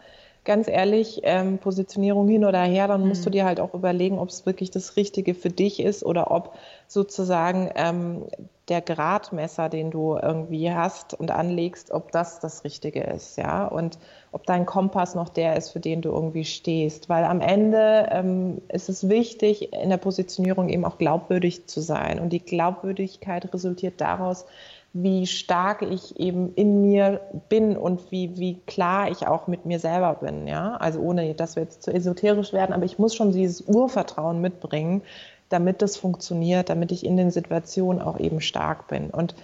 [0.44, 3.24] ganz ehrlich, ähm, Positionierung hin oder her, dann musst mm.
[3.24, 6.54] du dir halt auch überlegen, ob es wirklich das Richtige für dich ist oder ob
[6.86, 8.24] sozusagen ähm,
[8.68, 13.98] der Gradmesser, den du irgendwie hast und anlegst, ob das das Richtige ist, ja, und
[14.30, 18.60] ob dein Kompass noch der ist, für den du irgendwie stehst, weil am Ende ähm,
[18.68, 22.20] ist es wichtig, in der Positionierung eben auch glaubwürdig zu sein.
[22.20, 24.44] Und die Glaubwürdigkeit resultiert daraus,
[24.92, 29.78] wie stark ich eben in mir bin und wie, wie klar ich auch mit mir
[29.78, 33.32] selber bin, ja, also ohne, dass wir jetzt zu esoterisch werden, aber ich muss schon
[33.32, 35.02] dieses Urvertrauen mitbringen,
[35.50, 39.10] damit das funktioniert, damit ich in den Situationen auch eben stark bin.
[39.10, 39.34] Und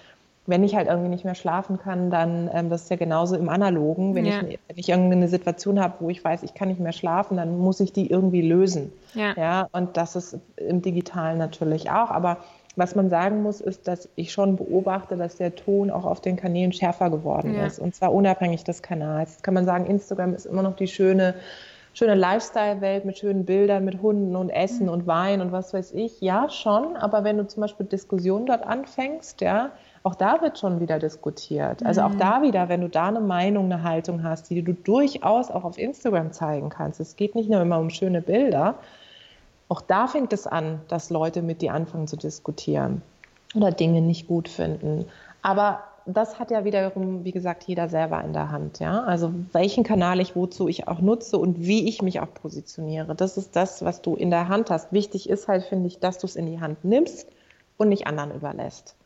[0.47, 3.49] wenn ich halt irgendwie nicht mehr schlafen kann, dann, ähm, das ist ja genauso im
[3.49, 4.43] Analogen, wenn, ja.
[4.43, 7.59] ich, wenn ich irgendeine Situation habe, wo ich weiß, ich kann nicht mehr schlafen, dann
[7.59, 8.93] muss ich die irgendwie lösen.
[9.15, 9.33] Ja.
[9.37, 9.69] ja.
[9.73, 12.11] Und das ist im Digitalen natürlich auch.
[12.11, 12.39] Aber
[12.77, 16.37] was man sagen muss, ist, dass ich schon beobachte, dass der Ton auch auf den
[16.37, 17.67] Kanälen schärfer geworden ja.
[17.67, 17.79] ist.
[17.79, 19.33] Und zwar unabhängig des Kanals.
[19.33, 21.35] Jetzt kann man sagen, Instagram ist immer noch die schöne
[21.95, 24.93] schöne Lifestyle-Welt mit schönen Bildern, mit Hunden und Essen mhm.
[24.93, 26.21] und Wein und was weiß ich.
[26.21, 29.71] Ja, schon, aber wenn du zum Beispiel Diskussionen dort anfängst, ja,
[30.03, 31.87] auch da wird schon wieder diskutiert.
[31.87, 32.19] Also auch mhm.
[32.19, 35.79] da wieder, wenn du da eine Meinung, eine Haltung hast, die du durchaus auch auf
[35.79, 37.01] Instagram zeigen kannst.
[37.01, 38.75] Es geht nicht nur immer um schöne Bilder.
[39.69, 43.03] Auch da fängt es an, dass Leute mit dir anfangen zu diskutieren
[43.55, 45.07] oder Dinge nicht gut finden.
[45.43, 48.79] Aber das hat ja wiederum, wie gesagt, jeder selber in der Hand.
[48.79, 49.05] Ja?
[49.05, 53.15] Also welchen Kanal ich wozu ich auch nutze und wie ich mich auch positioniere.
[53.15, 54.93] Das ist das, was du in der Hand hast.
[54.93, 57.29] Wichtig ist halt, finde ich, dass du es in die Hand nimmst
[57.79, 58.97] und nicht anderen überlässt.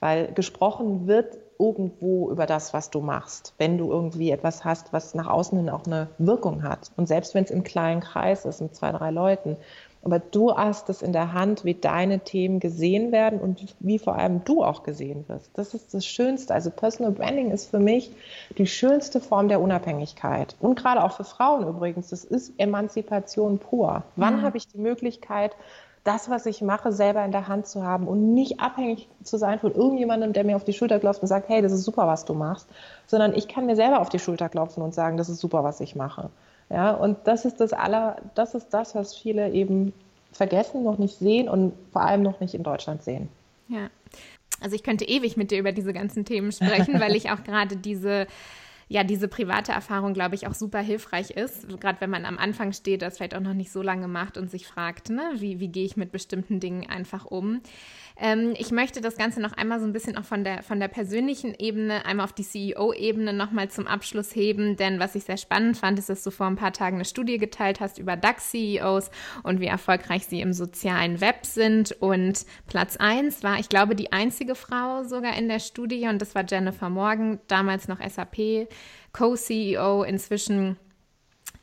[0.00, 5.14] Weil gesprochen wird irgendwo über das, was du machst, wenn du irgendwie etwas hast, was
[5.14, 6.90] nach außen hin auch eine Wirkung hat.
[6.96, 9.56] Und selbst wenn es im kleinen Kreis ist, mit zwei, drei Leuten,
[10.04, 14.16] aber du hast es in der Hand, wie deine Themen gesehen werden und wie vor
[14.16, 15.50] allem du auch gesehen wirst.
[15.54, 16.54] Das ist das Schönste.
[16.54, 18.10] Also Personal Branding ist für mich
[18.58, 20.56] die schönste Form der Unabhängigkeit.
[20.60, 22.08] Und gerade auch für Frauen übrigens.
[22.08, 24.02] Das ist Emanzipation pur.
[24.16, 24.42] Wann mhm.
[24.42, 25.52] habe ich die Möglichkeit,
[26.04, 29.60] das, was ich mache, selber in der Hand zu haben und nicht abhängig zu sein
[29.60, 32.24] von irgendjemandem, der mir auf die Schulter klopft und sagt, hey, das ist super, was
[32.24, 32.68] du machst,
[33.06, 35.80] sondern ich kann mir selber auf die Schulter klopfen und sagen, das ist super, was
[35.80, 36.30] ich mache.
[36.70, 39.92] Ja, und das ist das aller, das ist das, was viele eben
[40.32, 43.28] vergessen, noch nicht sehen und vor allem noch nicht in Deutschland sehen.
[43.68, 43.90] Ja.
[44.60, 47.76] Also ich könnte ewig mit dir über diese ganzen Themen sprechen, weil ich auch gerade
[47.76, 48.26] diese
[48.92, 51.66] ja, diese private Erfahrung, glaube ich, auch super hilfreich ist.
[51.80, 54.50] Gerade wenn man am Anfang steht, das vielleicht auch noch nicht so lange macht und
[54.50, 57.62] sich fragt, ne, wie, wie gehe ich mit bestimmten Dingen einfach um.
[58.22, 60.86] Ähm, ich möchte das Ganze noch einmal so ein bisschen auch von der, von der
[60.86, 65.76] persönlichen Ebene, einmal auf die CEO-Ebene nochmal zum Abschluss heben, denn was ich sehr spannend
[65.76, 69.10] fand, ist, dass du vor ein paar Tagen eine Studie geteilt hast über DAX-CEOs
[69.42, 71.96] und wie erfolgreich sie im sozialen Web sind.
[71.98, 76.36] Und Platz 1 war, ich glaube, die einzige Frau sogar in der Studie und das
[76.36, 78.68] war Jennifer Morgan, damals noch SAP,
[79.12, 80.76] Co-CEO, inzwischen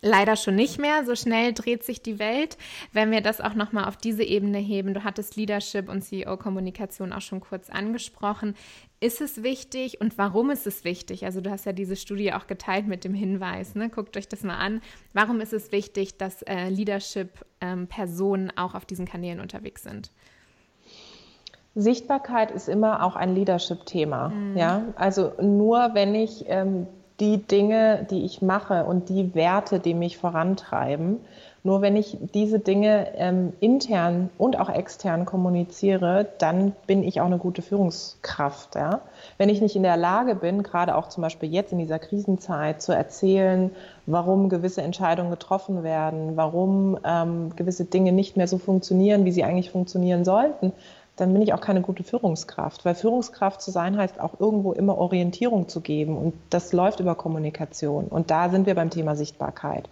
[0.01, 1.05] Leider schon nicht mehr.
[1.05, 2.57] So schnell dreht sich die Welt.
[2.93, 7.21] Wenn wir das auch nochmal auf diese Ebene heben, du hattest Leadership und CEO-Kommunikation auch
[7.21, 8.55] schon kurz angesprochen.
[9.01, 11.25] Ist es wichtig und warum ist es wichtig?
[11.25, 13.89] Also du hast ja diese Studie auch geteilt mit dem Hinweis, ne?
[13.89, 14.81] guckt euch das mal an.
[15.13, 20.11] Warum ist es wichtig, dass äh, Leadership-Personen ähm, auch auf diesen Kanälen unterwegs sind?
[21.75, 24.29] Sichtbarkeit ist immer auch ein Leadership-Thema.
[24.29, 24.57] Mhm.
[24.57, 24.83] Ja?
[24.95, 26.87] Also nur wenn ich ähm,
[27.19, 31.19] die Dinge, die ich mache und die Werte, die mich vorantreiben.
[31.61, 37.25] Nur wenn ich diese Dinge ähm, intern und auch extern kommuniziere, dann bin ich auch
[37.25, 38.75] eine gute Führungskraft.
[38.75, 39.01] Ja?
[39.37, 42.81] Wenn ich nicht in der Lage bin, gerade auch zum Beispiel jetzt in dieser Krisenzeit,
[42.81, 43.71] zu erzählen,
[44.05, 49.43] warum gewisse Entscheidungen getroffen werden, warum ähm, gewisse Dinge nicht mehr so funktionieren, wie sie
[49.43, 50.71] eigentlich funktionieren sollten,
[51.19, 52.85] dann bin ich auch keine gute Führungskraft.
[52.85, 56.17] Weil Führungskraft zu sein heißt auch irgendwo immer Orientierung zu geben.
[56.17, 58.05] Und das läuft über Kommunikation.
[58.05, 59.89] Und da sind wir beim Thema Sichtbarkeit.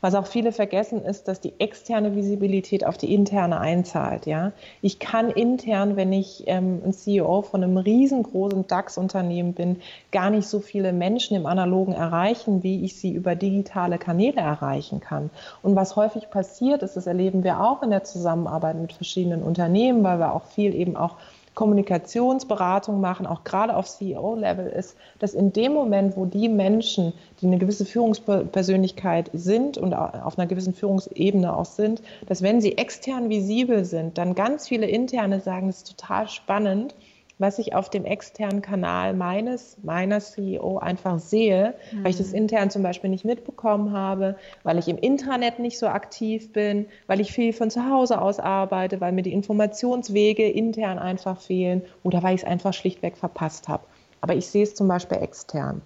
[0.00, 4.26] Was auch viele vergessen ist, dass die externe Visibilität auf die interne einzahlt.
[4.26, 9.76] Ja, ich kann intern, wenn ich ähm, ein CEO von einem riesengroßen DAX-Unternehmen bin,
[10.12, 15.00] gar nicht so viele Menschen im Analogen erreichen, wie ich sie über digitale Kanäle erreichen
[15.00, 15.30] kann.
[15.62, 20.04] Und was häufig passiert ist, das erleben wir auch in der Zusammenarbeit mit verschiedenen Unternehmen,
[20.04, 21.16] weil wir auch viel eben auch
[21.58, 27.48] Kommunikationsberatung machen, auch gerade auf CEO-Level, ist, dass in dem Moment, wo die Menschen, die
[27.48, 33.28] eine gewisse Führungspersönlichkeit sind und auf einer gewissen Führungsebene auch sind, dass wenn sie extern
[33.28, 36.94] visibel sind, dann ganz viele interne sagen, das ist total spannend
[37.38, 42.04] was ich auf dem externen Kanal meines, meiner CEO einfach sehe, mhm.
[42.04, 42.38] weil ich das mhm.
[42.38, 47.20] intern zum Beispiel nicht mitbekommen habe, weil ich im Intranet nicht so aktiv bin, weil
[47.20, 52.22] ich viel von zu Hause aus arbeite, weil mir die Informationswege intern einfach fehlen oder
[52.22, 53.84] weil ich es einfach schlichtweg verpasst habe.
[54.20, 55.80] Aber ich sehe es zum Beispiel extern.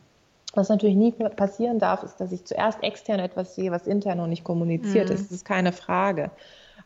[0.54, 4.26] Was natürlich nie passieren darf, ist, dass ich zuerst extern etwas sehe, was intern noch
[4.26, 5.14] nicht kommuniziert mhm.
[5.14, 5.24] ist.
[5.24, 6.30] Das ist keine Frage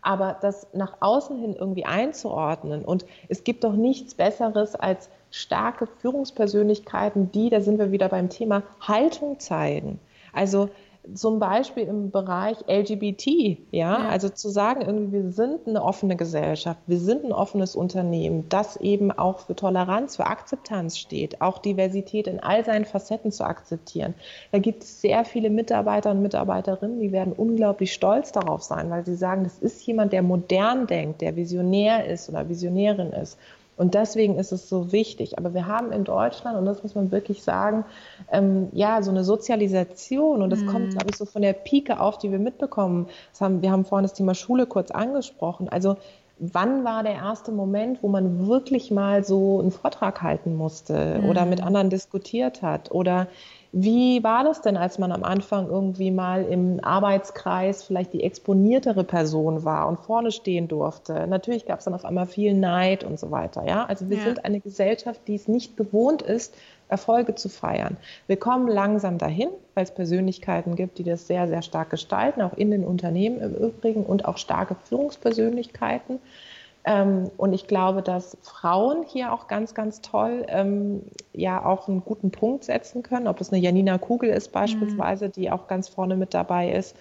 [0.02, 2.84] aber das nach außen hin irgendwie einzuordnen.
[2.84, 8.28] Und es gibt doch nichts Besseres als starke Führungspersönlichkeiten, die, da sind wir wieder beim
[8.28, 9.98] Thema, Haltung zeigen.
[10.32, 10.70] Also
[11.14, 13.26] zum Beispiel im Bereich LGBT,
[13.70, 13.98] ja?
[13.98, 18.48] ja, also zu sagen, irgendwie, wir sind eine offene Gesellschaft, wir sind ein offenes Unternehmen,
[18.48, 23.44] das eben auch für Toleranz, für Akzeptanz steht, auch Diversität in all seinen Facetten zu
[23.44, 24.14] akzeptieren.
[24.52, 29.04] Da gibt es sehr viele Mitarbeiter und Mitarbeiterinnen, die werden unglaublich stolz darauf sein, weil
[29.04, 33.38] sie sagen, das ist jemand, der modern denkt, der visionär ist oder Visionärin ist.
[33.76, 35.38] Und deswegen ist es so wichtig.
[35.38, 37.84] Aber wir haben in Deutschland, und das muss man wirklich sagen,
[38.32, 40.42] ähm, ja, so eine Sozialisation.
[40.42, 40.66] Und das mhm.
[40.66, 43.08] kommt, glaube ich, so von der Pike auf, die wir mitbekommen.
[43.38, 45.68] Haben, wir haben vorhin das Thema Schule kurz angesprochen.
[45.68, 45.96] Also
[46.38, 51.28] wann war der erste Moment, wo man wirklich mal so einen Vortrag halten musste mhm.
[51.28, 53.26] oder mit anderen diskutiert hat oder
[53.78, 59.04] wie war das denn, als man am Anfang irgendwie mal im Arbeitskreis vielleicht die exponiertere
[59.04, 61.26] Person war und vorne stehen durfte?
[61.26, 63.66] Natürlich gab es dann auf einmal viel Neid und so weiter.
[63.66, 64.24] Ja, also wir ja.
[64.24, 66.56] sind eine Gesellschaft, die es nicht gewohnt ist,
[66.88, 67.98] Erfolge zu feiern.
[68.26, 72.54] Wir kommen langsam dahin, weil es Persönlichkeiten gibt, die das sehr, sehr stark gestalten, auch
[72.54, 76.18] in den Unternehmen im Übrigen und auch starke Führungspersönlichkeiten.
[76.86, 82.04] Ähm, und ich glaube, dass Frauen hier auch ganz, ganz toll ähm, ja auch einen
[82.04, 85.32] guten Punkt setzen können, ob es eine Janina Kugel ist beispielsweise, mhm.
[85.32, 86.96] die auch ganz vorne mit dabei ist.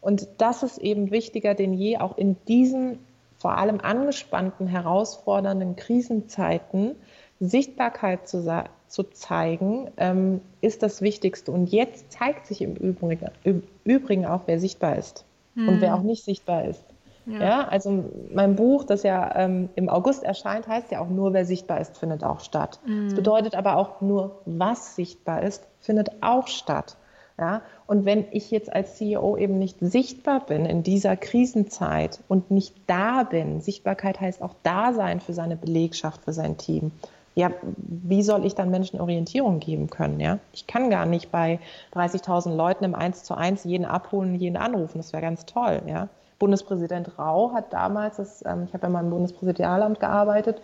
[0.00, 2.98] Und das ist eben wichtiger denn je, auch in diesen
[3.38, 6.96] vor allem angespannten, herausfordernden Krisenzeiten
[7.40, 8.44] Sichtbarkeit zu,
[8.88, 11.52] zu zeigen, ähm, ist das Wichtigste.
[11.52, 15.24] Und jetzt zeigt sich im Übrigen, im Übrigen auch, wer sichtbar ist
[15.54, 15.68] mhm.
[15.68, 16.82] und wer auch nicht sichtbar ist.
[17.28, 17.40] Ja.
[17.40, 17.68] ja.
[17.68, 21.80] also mein Buch, das ja ähm, im August erscheint, heißt ja auch nur, wer sichtbar
[21.80, 22.80] ist, findet auch statt.
[22.86, 23.06] Mhm.
[23.06, 26.96] Das bedeutet aber auch nur, was sichtbar ist, findet auch statt.
[27.40, 32.50] Ja, und wenn ich jetzt als CEO eben nicht sichtbar bin in dieser Krisenzeit und
[32.50, 36.90] nicht da bin, Sichtbarkeit heißt auch da sein für seine Belegschaft, für sein Team.
[37.36, 40.18] Ja, wie soll ich dann Menschen Orientierung geben können?
[40.18, 41.60] Ja, ich kann gar nicht bei
[41.94, 44.98] 30.000 Leuten im 1 zu 1 jeden abholen, jeden anrufen.
[44.98, 45.82] Das wäre ganz toll.
[45.86, 46.08] Ja,
[46.38, 50.60] Bundespräsident Rau hat damals, das, ähm, ich habe ja mal im Bundespräsidialamt gearbeitet,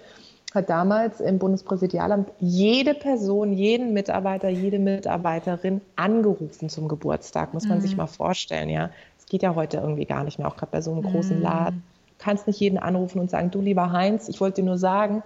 [0.55, 7.79] hat damals im Bundespräsidialamt jede Person, jeden Mitarbeiter, jede Mitarbeiterin angerufen zum Geburtstag, muss man
[7.79, 7.83] mhm.
[7.83, 8.91] sich mal vorstellen, ja.
[9.19, 11.43] Es geht ja heute irgendwie gar nicht mehr, auch gerade bei so einem großen mhm.
[11.43, 11.83] Laden.
[12.19, 15.23] Du kannst nicht jeden anrufen und sagen, du lieber Heinz, ich wollte dir nur sagen,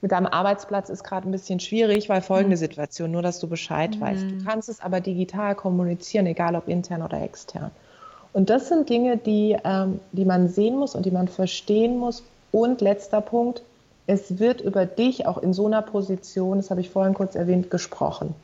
[0.00, 2.60] mit deinem Arbeitsplatz ist gerade ein bisschen schwierig, weil folgende mhm.
[2.60, 4.00] Situation, nur dass du Bescheid mhm.
[4.00, 4.22] weißt.
[4.24, 7.70] Du kannst es aber digital kommunizieren, egal ob intern oder extern.
[8.32, 12.22] Und das sind Dinge, die, ähm, die man sehen muss und die man verstehen muss.
[12.50, 13.62] Und letzter Punkt,
[14.06, 17.70] es wird über dich auch in so einer Position, das habe ich vorhin kurz erwähnt,
[17.70, 18.34] gesprochen.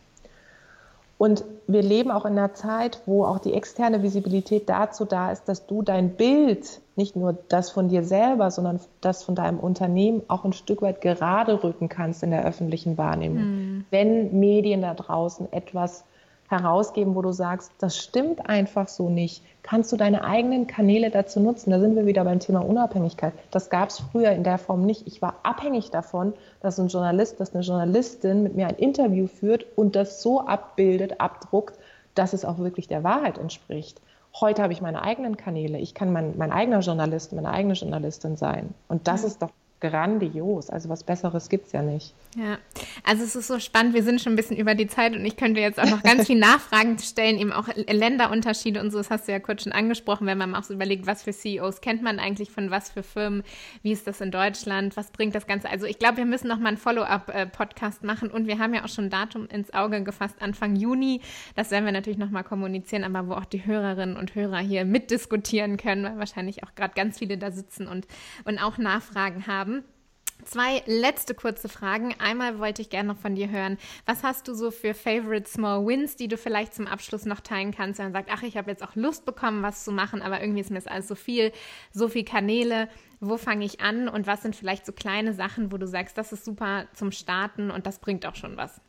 [1.18, 5.48] Und wir leben auch in einer Zeit, wo auch die externe Visibilität dazu da ist,
[5.48, 10.22] dass du dein Bild, nicht nur das von dir selber, sondern das von deinem Unternehmen
[10.28, 13.42] auch ein Stück weit gerade rücken kannst in der öffentlichen Wahrnehmung.
[13.42, 13.84] Mhm.
[13.90, 16.04] Wenn Medien da draußen etwas
[16.48, 21.40] herausgeben, wo du sagst, das stimmt einfach so nicht, kannst du deine eigenen Kanäle dazu
[21.40, 21.70] nutzen.
[21.70, 23.34] Da sind wir wieder beim Thema Unabhängigkeit.
[23.50, 25.06] Das gab es früher in der Form nicht.
[25.06, 29.66] Ich war abhängig davon, dass ein Journalist, dass eine Journalistin mit mir ein Interview führt
[29.76, 31.78] und das so abbildet, abdruckt,
[32.14, 34.00] dass es auch wirklich der Wahrheit entspricht.
[34.40, 35.78] Heute habe ich meine eigenen Kanäle.
[35.78, 38.74] Ich kann mein, mein eigener Journalist, meine eigene Journalistin sein.
[38.88, 39.50] Und das ist doch
[39.80, 40.70] grandios.
[40.70, 42.14] Also was Besseres gibt es ja nicht.
[42.36, 42.58] Ja,
[43.04, 43.94] also es ist so spannend.
[43.94, 46.26] Wir sind schon ein bisschen über die Zeit und ich könnte jetzt auch noch ganz
[46.26, 48.98] viele Nachfragen stellen, eben auch Länderunterschiede und so.
[48.98, 51.80] Das hast du ja kurz schon angesprochen, wenn man auch so überlegt, was für CEOs
[51.80, 53.42] kennt man eigentlich von was für Firmen,
[53.82, 55.70] wie ist das in Deutschland, was bringt das Ganze.
[55.70, 58.88] Also ich glaube, wir müssen noch mal einen Follow-up-Podcast machen und wir haben ja auch
[58.88, 61.22] schon ein Datum ins Auge gefasst, Anfang Juni.
[61.56, 64.84] Das werden wir natürlich noch mal kommunizieren, aber wo auch die Hörerinnen und Hörer hier
[64.84, 68.06] mitdiskutieren können, weil wahrscheinlich auch gerade ganz viele da sitzen und,
[68.44, 69.67] und auch Nachfragen haben.
[70.44, 72.14] Zwei letzte kurze Fragen.
[72.18, 73.76] Einmal wollte ich gerne noch von dir hören.
[74.06, 77.72] Was hast du so für Favorite Small Wins, die du vielleicht zum Abschluss noch teilen
[77.72, 77.98] kannst?
[77.98, 80.60] Wenn man sagt, ach, ich habe jetzt auch Lust bekommen, was zu machen, aber irgendwie
[80.60, 81.52] ist mir das alles so viel,
[81.92, 82.88] so viel Kanäle.
[83.20, 86.32] Wo fange ich an und was sind vielleicht so kleine Sachen, wo du sagst, das
[86.32, 88.80] ist super zum Starten und das bringt auch schon was?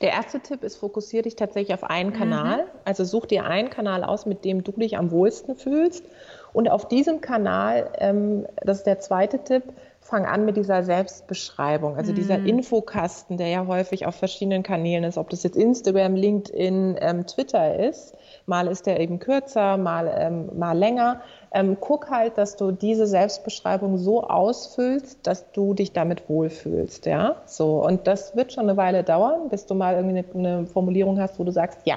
[0.00, 2.64] Der erste Tipp ist, fokussiere dich tatsächlich auf einen Kanal.
[2.64, 2.70] Mhm.
[2.84, 6.04] Also such dir einen Kanal aus, mit dem du dich am wohlsten fühlst.
[6.52, 9.62] Und auf diesem Kanal, ähm, das ist der zweite Tipp,
[10.02, 12.16] fang an mit dieser Selbstbeschreibung, also mhm.
[12.16, 17.26] dieser Infokasten, der ja häufig auf verschiedenen Kanälen ist, ob das jetzt Instagram, LinkedIn, ähm,
[17.26, 18.14] Twitter ist.
[18.46, 21.20] Mal ist der eben kürzer, mal, ähm, mal länger.
[21.52, 27.36] Ähm, guck halt, dass du diese Selbstbeschreibung so ausfüllst, dass du dich damit wohlfühlst, ja.
[27.44, 31.20] So und das wird schon eine Weile dauern, bis du mal irgendwie eine, eine Formulierung
[31.20, 31.96] hast, wo du sagst, ja,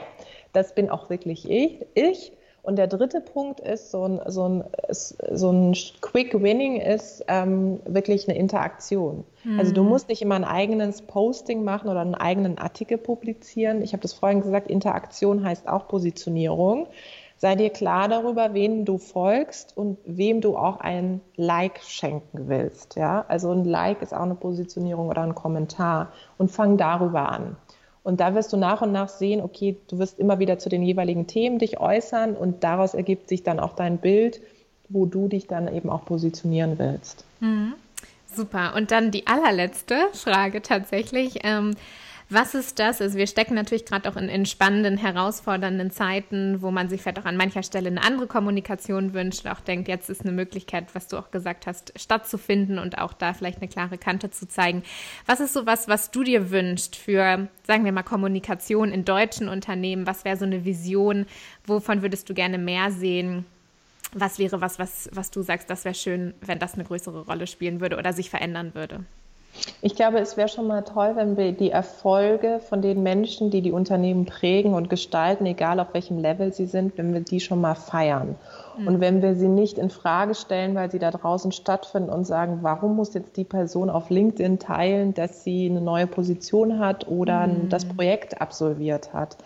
[0.52, 1.86] das bin auch wirklich ich.
[1.96, 2.34] Ich
[2.64, 7.82] und der dritte Punkt ist, so ein, so ein, so ein Quick Winning ist ähm,
[7.86, 9.26] wirklich eine Interaktion.
[9.44, 9.60] Mhm.
[9.60, 13.82] Also du musst nicht immer ein eigenes Posting machen oder einen eigenen Artikel publizieren.
[13.82, 16.88] Ich habe das vorhin gesagt, Interaktion heißt auch Positionierung.
[17.36, 22.96] Sei dir klar darüber, wen du folgst und wem du auch ein Like schenken willst.
[22.96, 23.26] Ja?
[23.28, 27.58] Also ein Like ist auch eine Positionierung oder ein Kommentar und fang darüber an.
[28.04, 30.84] Und da wirst du nach und nach sehen, okay, du wirst immer wieder zu den
[30.84, 34.42] jeweiligen Themen dich äußern und daraus ergibt sich dann auch dein Bild,
[34.90, 37.24] wo du dich dann eben auch positionieren willst.
[37.40, 37.74] Mhm.
[38.36, 38.74] Super.
[38.76, 41.40] Und dann die allerletzte Frage tatsächlich.
[41.44, 41.76] Ähm,
[42.34, 43.02] was ist das?
[43.02, 47.20] Also wir stecken natürlich gerade auch in, in, spannenden, herausfordernden Zeiten, wo man sich vielleicht
[47.20, 51.08] auch an mancher Stelle eine andere Kommunikation wünscht, auch denkt, jetzt ist eine Möglichkeit, was
[51.08, 54.84] du auch gesagt hast, stattzufinden und auch da vielleicht eine klare Kante zu zeigen.
[55.26, 59.48] Was ist so was, was du dir wünschst für, sagen wir mal, Kommunikation in deutschen
[59.48, 60.08] Unternehmen?
[60.08, 61.26] Was wäre so eine Vision?
[61.66, 63.46] Wovon würdest du gerne mehr sehen?
[64.14, 67.48] Was wäre was, was, was du sagst, das wäre schön, wenn das eine größere Rolle
[67.48, 69.06] spielen würde oder sich verändern würde?
[69.82, 73.62] Ich glaube, es wäre schon mal toll, wenn wir die Erfolge von den Menschen, die
[73.62, 77.62] die Unternehmen prägen und gestalten, egal auf welchem Level sie sind, wenn wir die schon
[77.62, 78.36] mal feiern.
[78.78, 78.88] Mhm.
[78.88, 82.60] Und wenn wir sie nicht in Frage stellen, weil sie da draußen stattfinden und sagen,
[82.62, 87.48] warum muss jetzt die Person auf LinkedIn teilen, dass sie eine neue Position hat oder
[87.48, 87.70] mhm.
[87.70, 89.38] das Projekt absolviert hat.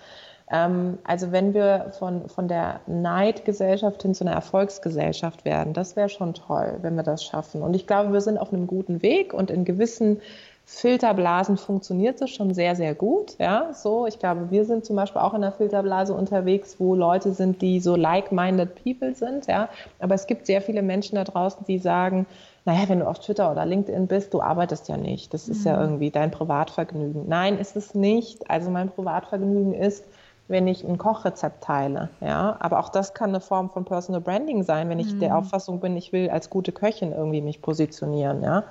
[0.49, 6.09] Ähm, also wenn wir von, von der Neidgesellschaft hin zu einer Erfolgsgesellschaft werden, das wäre
[6.09, 7.61] schon toll, wenn wir das schaffen.
[7.61, 10.21] Und ich glaube, wir sind auf einem guten Weg und in gewissen
[10.69, 13.37] Filterblasen funktioniert es schon sehr, sehr gut.
[13.39, 14.05] Ja, so.
[14.05, 17.79] Ich glaube, wir sind zum Beispiel auch in einer Filterblase unterwegs, wo Leute sind, die
[17.79, 19.47] so like-minded people sind.
[19.47, 19.69] Ja,
[19.99, 22.25] aber es gibt sehr viele Menschen da draußen, die sagen,
[22.65, 25.33] naja, wenn du auf Twitter oder LinkedIn bist, du arbeitest ja nicht.
[25.33, 25.67] Das ist mhm.
[25.67, 27.29] ja irgendwie dein Privatvergnügen.
[27.29, 28.49] Nein, ist es nicht.
[28.51, 30.03] Also mein Privatvergnügen ist,
[30.47, 32.09] wenn ich ein Kochrezept teile.
[32.21, 32.57] Ja?
[32.59, 35.19] Aber auch das kann eine Form von Personal Branding sein, wenn ich mhm.
[35.19, 38.43] der Auffassung bin, ich will als gute Köchin irgendwie mich positionieren.
[38.43, 38.63] Ja?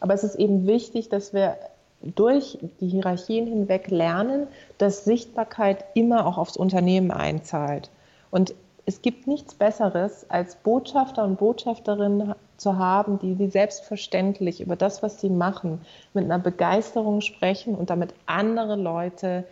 [0.00, 1.56] Aber es ist eben wichtig, dass wir
[2.02, 4.48] durch die Hierarchien hinweg lernen,
[4.78, 7.90] dass Sichtbarkeit immer auch aufs Unternehmen einzahlt.
[8.30, 8.54] Und
[8.84, 15.02] es gibt nichts Besseres, als Botschafter und Botschafterinnen zu haben, die, die selbstverständlich über das,
[15.02, 15.80] was sie machen,
[16.14, 19.44] mit einer Begeisterung sprechen und damit andere Leute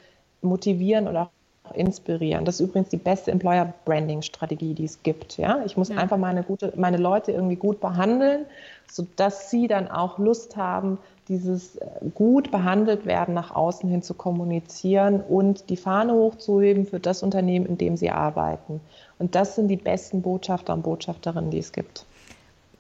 [0.43, 1.31] motivieren oder
[1.75, 2.45] inspirieren.
[2.45, 5.39] Das ist übrigens die beste Employer Branding Strategie, die es gibt.
[5.39, 5.63] Ja?
[5.65, 5.97] Ich muss ja.
[5.97, 8.47] einfach meine, gute, meine Leute irgendwie gut behandeln,
[8.91, 10.99] sodass sie dann auch Lust haben,
[11.29, 17.01] dieses äh, gut behandelt werden nach außen hin zu kommunizieren und die Fahne hochzuheben für
[17.01, 18.81] das Unternehmen, in dem sie arbeiten.
[19.19, 22.05] Und das sind die besten Botschafter und Botschafterinnen, die es gibt.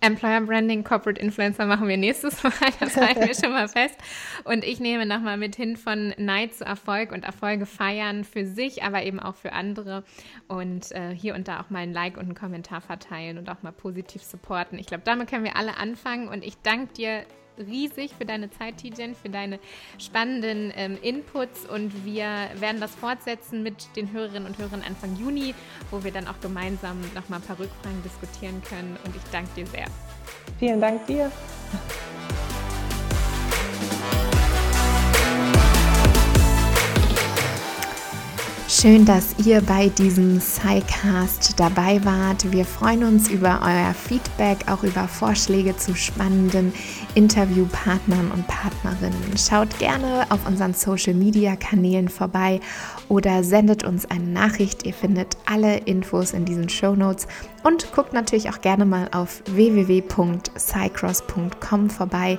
[0.00, 3.96] Employer Branding, Corporate Influencer machen wir nächstes Mal, das halten wir schon mal fest.
[4.44, 8.82] Und ich nehme nochmal mit hin von Neid zu Erfolg und Erfolge feiern für sich,
[8.82, 10.04] aber eben auch für andere.
[10.48, 13.62] Und äh, hier und da auch mal ein Like und einen Kommentar verteilen und auch
[13.62, 14.78] mal positiv supporten.
[14.78, 16.28] Ich glaube, damit können wir alle anfangen.
[16.28, 17.24] Und ich danke dir
[17.60, 19.58] riesig für deine Zeit, Tijen, für deine
[19.98, 25.54] spannenden ähm, Inputs und wir werden das fortsetzen mit den Hörerinnen und Hörern Anfang Juni,
[25.90, 29.66] wo wir dann auch gemeinsam nochmal ein paar Rückfragen diskutieren können und ich danke dir
[29.66, 29.86] sehr.
[30.58, 31.30] Vielen Dank dir.
[38.80, 42.50] Schön, dass ihr bei diesem SciCast dabei wart.
[42.50, 46.72] Wir freuen uns über euer Feedback, auch über Vorschläge zu spannenden
[47.14, 49.36] Interviewpartnern und Partnerinnen.
[49.36, 52.60] Schaut gerne auf unseren Social-Media-Kanälen vorbei
[53.10, 54.86] oder sendet uns eine Nachricht.
[54.86, 57.28] Ihr findet alle Infos in diesen Show Notes
[57.64, 62.38] und guckt natürlich auch gerne mal auf www.cycross.com vorbei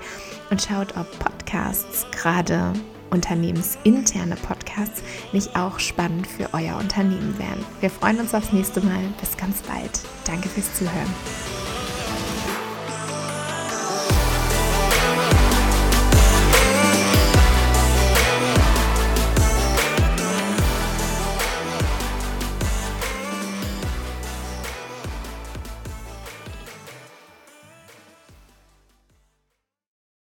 [0.50, 2.74] und schaut, ob Podcasts gerade
[3.12, 7.64] unternehmensinterne Podcasts nicht auch spannend für euer Unternehmen wären.
[7.80, 9.04] Wir freuen uns aufs nächste Mal.
[9.20, 10.00] Bis ganz bald.
[10.26, 11.71] Danke fürs Zuhören.